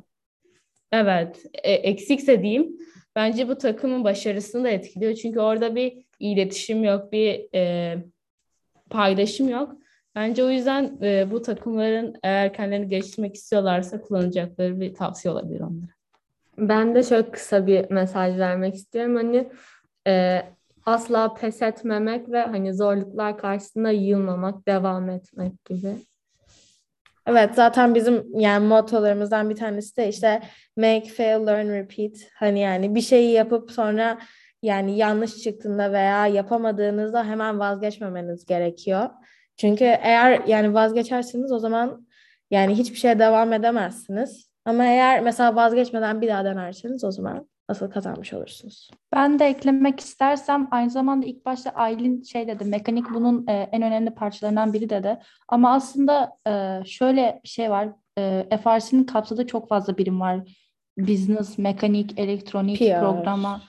evet, 0.91 1.45
e, 1.63 1.71
eksikse 1.71 2.41
diyeyim. 2.41 2.77
Bence 3.15 3.47
bu 3.47 3.57
takımın 3.57 4.03
başarısını 4.03 4.63
da 4.63 4.69
etkiliyor. 4.69 5.13
Çünkü 5.13 5.39
orada 5.39 5.75
bir 5.75 6.05
iletişim 6.19 6.83
yok, 6.83 7.11
bir 7.11 7.47
e, 7.55 7.95
paylaşım 8.89 9.49
yok. 9.49 9.75
Bence 10.15 10.43
o 10.43 10.49
yüzden 10.49 10.97
e, 11.01 11.31
bu 11.31 11.41
takımların 11.41 12.15
eğer 12.23 12.53
kendilerini 12.53 12.89
geliştirmek 12.89 13.35
istiyorlarsa 13.35 14.01
kullanacakları 14.01 14.79
bir 14.79 14.93
tavsiye 14.93 15.31
olabilir 15.31 15.59
onlara. 15.59 15.95
Ben 16.57 16.95
de 16.95 17.03
şöyle 17.03 17.31
kısa 17.31 17.67
bir 17.67 17.91
mesaj 17.91 18.37
vermek 18.37 18.75
istiyorum. 18.75 19.15
Hani 19.15 19.49
e, 20.07 20.41
asla 20.85 21.33
pes 21.33 21.61
etmemek 21.61 22.29
ve 22.29 22.41
hani 22.41 22.73
zorluklar 22.73 23.37
karşısında 23.37 23.89
yılmamak, 23.91 24.67
devam 24.67 25.09
etmek 25.09 25.65
gibi. 25.65 25.95
Evet 27.27 27.49
zaten 27.55 27.95
bizim 27.95 28.39
yani 28.39 28.67
mottolarımızdan 28.67 29.49
bir 29.49 29.55
tanesi 29.55 29.97
de 29.97 30.09
işte 30.09 30.41
make, 30.77 31.05
fail, 31.05 31.47
learn, 31.47 31.69
repeat. 31.69 32.11
Hani 32.35 32.59
yani 32.59 32.95
bir 32.95 33.01
şeyi 33.01 33.31
yapıp 33.31 33.71
sonra 33.71 34.17
yani 34.61 34.97
yanlış 34.97 35.37
çıktığında 35.37 35.91
veya 35.91 36.27
yapamadığınızda 36.27 37.25
hemen 37.25 37.59
vazgeçmemeniz 37.59 38.45
gerekiyor. 38.45 39.09
Çünkü 39.57 39.83
eğer 39.83 40.41
yani 40.47 40.73
vazgeçerseniz 40.73 41.51
o 41.51 41.59
zaman 41.59 42.07
yani 42.51 42.75
hiçbir 42.75 42.97
şeye 42.97 43.19
devam 43.19 43.53
edemezsiniz. 43.53 44.49
Ama 44.65 44.85
eğer 44.85 45.21
mesela 45.21 45.55
vazgeçmeden 45.55 46.21
bir 46.21 46.27
daha 46.27 46.45
denerseniz 46.45 47.03
o 47.03 47.11
zaman 47.11 47.47
asıl 47.67 47.91
kazanmış 47.91 48.33
olursunuz. 48.33 48.89
Ben 49.13 49.39
de 49.39 49.45
eklemek 49.45 49.99
istersem 49.99 50.67
aynı 50.71 50.89
zamanda 50.89 51.25
ilk 51.25 51.45
başta 51.45 51.69
Aylin 51.69 52.23
şey 52.23 52.47
dedi 52.47 52.65
mekanik 52.65 53.13
bunun 53.13 53.47
e, 53.47 53.53
en 53.53 53.81
önemli 53.81 54.09
parçalarından 54.09 54.73
biri 54.73 54.89
dedi. 54.89 55.19
Ama 55.47 55.73
aslında 55.73 56.37
e, 56.47 56.85
şöyle 56.85 57.41
bir 57.43 57.49
şey 57.49 57.69
var. 57.71 57.89
E, 58.17 58.57
FRC'nin 58.63 59.03
kapsadığı 59.03 59.47
çok 59.47 59.69
fazla 59.69 59.97
birim 59.97 60.19
var. 60.19 60.39
Business, 60.97 61.57
mekanik, 61.57 62.19
elektronik, 62.19 62.79
PR. 62.79 62.99
programa, 62.99 63.61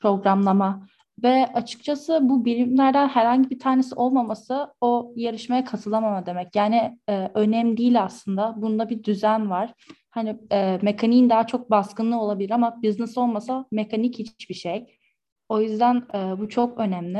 programlama. 0.00 0.86
Ve 1.22 1.46
açıkçası 1.54 2.20
bu 2.22 2.44
birimlerden 2.44 3.08
herhangi 3.08 3.50
bir 3.50 3.58
tanesi 3.58 3.94
olmaması 3.94 4.68
o 4.80 5.12
yarışmaya 5.16 5.64
katılamama 5.64 6.26
demek. 6.26 6.56
Yani 6.56 6.98
e, 7.08 7.30
önemli 7.34 7.76
değil 7.76 8.02
aslında. 8.02 8.54
Bunda 8.56 8.88
bir 8.88 9.04
düzen 9.04 9.50
var. 9.50 9.74
Hani 10.16 10.36
e, 10.52 10.78
mekaniğin 10.82 11.30
daha 11.30 11.46
çok 11.46 11.70
baskınlığı 11.70 12.20
olabilir 12.20 12.50
ama 12.50 12.82
business 12.82 13.18
olmasa 13.18 13.64
mekanik 13.70 14.18
hiçbir 14.18 14.54
şey. 14.54 14.98
O 15.48 15.60
yüzden 15.60 16.02
e, 16.14 16.38
bu 16.38 16.48
çok 16.48 16.78
önemli. 16.78 17.18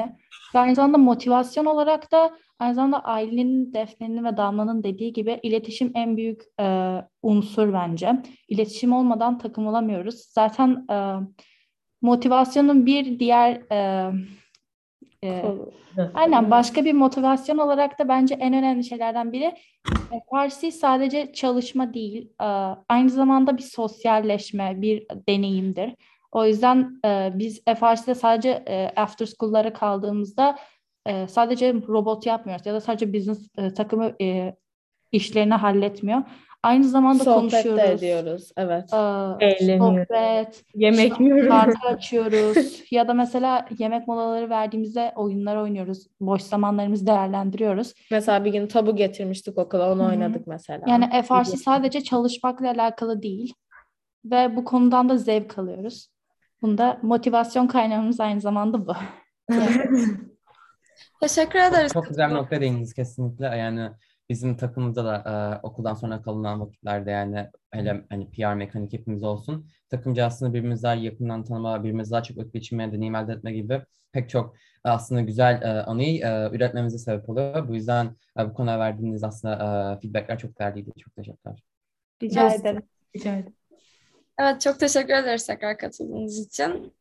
Ve 0.55 0.59
aynı 0.59 0.75
zamanda 0.75 0.99
motivasyon 0.99 1.65
olarak 1.65 2.13
da 2.13 2.37
aynı 2.59 2.75
zamanda 2.75 3.05
Aylin'in, 3.05 3.73
Defne'nin 3.73 4.25
ve 4.25 4.37
Damla'nın 4.37 4.83
dediği 4.83 5.13
gibi 5.13 5.41
iletişim 5.43 5.93
en 5.95 6.17
büyük 6.17 6.43
e, 6.61 6.95
unsur 7.23 7.73
bence. 7.73 8.23
İletişim 8.49 8.93
olmadan 8.93 9.39
takım 9.39 9.67
olamıyoruz. 9.67 10.15
Zaten 10.15 10.87
e, 10.91 10.97
motivasyonun 12.03 12.87
bir 12.87 13.19
diğer 13.19 13.73
e, 13.73 14.11
e, 15.25 15.45
aynen 16.15 16.51
başka 16.51 16.85
bir 16.85 16.93
motivasyon 16.93 17.59
olarak 17.59 17.99
da 17.99 18.09
bence 18.09 18.35
en 18.35 18.55
önemli 18.55 18.85
şeylerden 18.85 19.33
biri 19.33 19.45
e, 20.13 20.21
Farsi 20.31 20.73
sadece 20.73 21.33
çalışma 21.33 21.95
değil, 21.95 22.31
e, 22.41 22.47
aynı 22.89 23.11
zamanda 23.11 23.57
bir 23.57 23.63
sosyalleşme, 23.63 24.83
bir 24.83 25.07
deneyimdir. 25.29 25.95
O 26.33 26.47
yüzden 26.47 27.01
e, 27.05 27.33
biz 27.35 27.65
FRC'de 27.65 28.15
sadece 28.15 28.65
e, 28.69 28.93
after 28.97 29.27
school'lara 29.27 29.73
kaldığımızda 29.73 30.59
e, 31.07 31.29
sadece 31.29 31.75
robot 31.75 32.27
yapmıyoruz 32.27 32.67
ya 32.67 32.75
da 32.75 32.81
sadece 32.81 33.15
business 33.15 33.49
e, 33.59 33.75
takımı 33.75 34.13
e, 34.21 34.57
işlerini 35.13 35.55
halletmiyor. 35.55 36.23
Aynı 36.63 36.85
zamanda 36.85 37.25
Sohbet 37.25 37.51
konuşuyoruz. 37.53 38.03
ediyoruz. 38.03 38.51
Evet. 38.57 38.93
Ee, 38.93 38.97
Eğleniyoruz. 39.47 40.07
sohbet, 40.09 40.65
Yemek 40.75 41.21
yiyoruz. 41.21 41.49
şarkı 41.49 41.89
açıyoruz 41.89 42.83
ya 42.91 43.09
da 43.09 43.15
mesela 43.15 43.69
yemek 43.79 44.09
molaları 44.09 44.51
verdiğimizde 44.51 45.13
oyunlar 45.17 45.57
oynuyoruz. 45.57 46.07
Boş 46.21 46.43
zamanlarımızı 46.43 47.07
değerlendiriyoruz. 47.07 47.95
Mesela 48.11 48.45
bir 48.45 48.53
gün 48.53 48.67
tabu 48.67 48.97
getirmiştik 48.97 49.59
okula 49.59 49.93
onu 49.93 50.03
Hı 50.03 50.07
hı. 50.07 50.11
oynadık 50.11 50.47
mesela. 50.47 50.85
Yani 50.87 51.23
FRC 51.23 51.57
sadece 51.57 52.01
çalışmakla 52.01 52.71
alakalı 52.71 53.23
değil 53.23 53.55
ve 54.25 54.57
bu 54.57 54.65
konudan 54.65 55.09
da 55.09 55.17
zevk 55.17 55.59
alıyoruz. 55.59 56.09
Bunda 56.63 56.99
motivasyon 57.03 57.67
kaynağımız 57.67 58.21
aynı 58.21 58.41
zamanda 58.41 58.87
bu. 58.87 58.93
Teşekkür 61.21 61.59
ederiz. 61.59 61.93
Çok 61.93 62.09
güzel 62.09 62.51
bir 62.51 62.61
değindiniz 62.61 62.95
kesinlikle. 62.95 63.47
Yani 63.47 63.91
bizim 64.29 64.57
takımımızda 64.57 65.05
da 65.05 65.17
e, 65.63 65.67
okuldan 65.67 65.95
sonra 65.95 66.23
kalınan 66.23 66.61
vakitlerde 66.61 67.11
yani 67.11 67.51
hele 67.71 68.05
hani 68.11 68.31
PR 68.31 68.55
mekanik 68.55 68.93
hepimiz 68.93 69.23
olsun. 69.23 69.69
Takımca 69.89 70.27
aslında 70.27 70.55
birbirimizi 70.55 70.83
daha 70.83 70.95
yakından 70.95 71.45
tanıma, 71.45 71.79
birbirimizi 71.81 72.11
daha 72.11 72.23
çok 72.23 72.53
geçirmeye, 72.53 72.93
deneyim 72.93 73.15
elde 73.15 73.33
etme 73.33 73.53
gibi 73.53 73.83
pek 74.13 74.31
çok 74.31 74.57
e, 74.85 74.89
aslında 74.89 75.21
güzel 75.21 75.63
e, 75.63 75.67
anıyı 75.67 76.25
e, 76.25 76.51
üretmemize 76.53 76.99
sebep 76.99 77.29
oluyor. 77.29 77.69
Bu 77.69 77.75
yüzden 77.75 78.17
e, 78.39 78.51
bu 78.51 78.55
konuya 78.55 78.79
verdiğiniz 78.79 79.25
aslında 79.25 79.55
e, 79.55 80.01
feedbackler 80.01 80.39
çok 80.39 80.59
değerliydi. 80.59 80.91
Çok 80.99 81.17
teşekkürler. 81.17 81.63
Rica 82.23 82.55
ederim. 82.55 82.83
Rica 83.17 83.33
ederim. 83.33 83.55
Evet 84.39 84.61
çok 84.61 84.81
teşekkür 84.81 85.15
ederiz 85.15 85.47
tekrar 85.47 85.79
katıldığınız 85.79 86.47
için. 86.47 86.93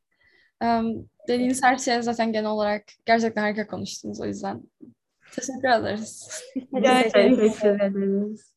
Um, 0.64 1.10
dediğiniz 1.28 1.64
her 1.64 1.78
şeye 1.78 2.02
zaten 2.02 2.34
genel 2.34 2.50
olarak 2.50 2.84
gerçekten 3.06 3.42
harika 3.42 3.68
konuştunuz 3.68 4.22
o 4.22 4.26
yüzden. 4.26 4.62
Teşekkür 5.36 5.70
ederiz. 5.70 6.44
Ederiz. 7.82 8.55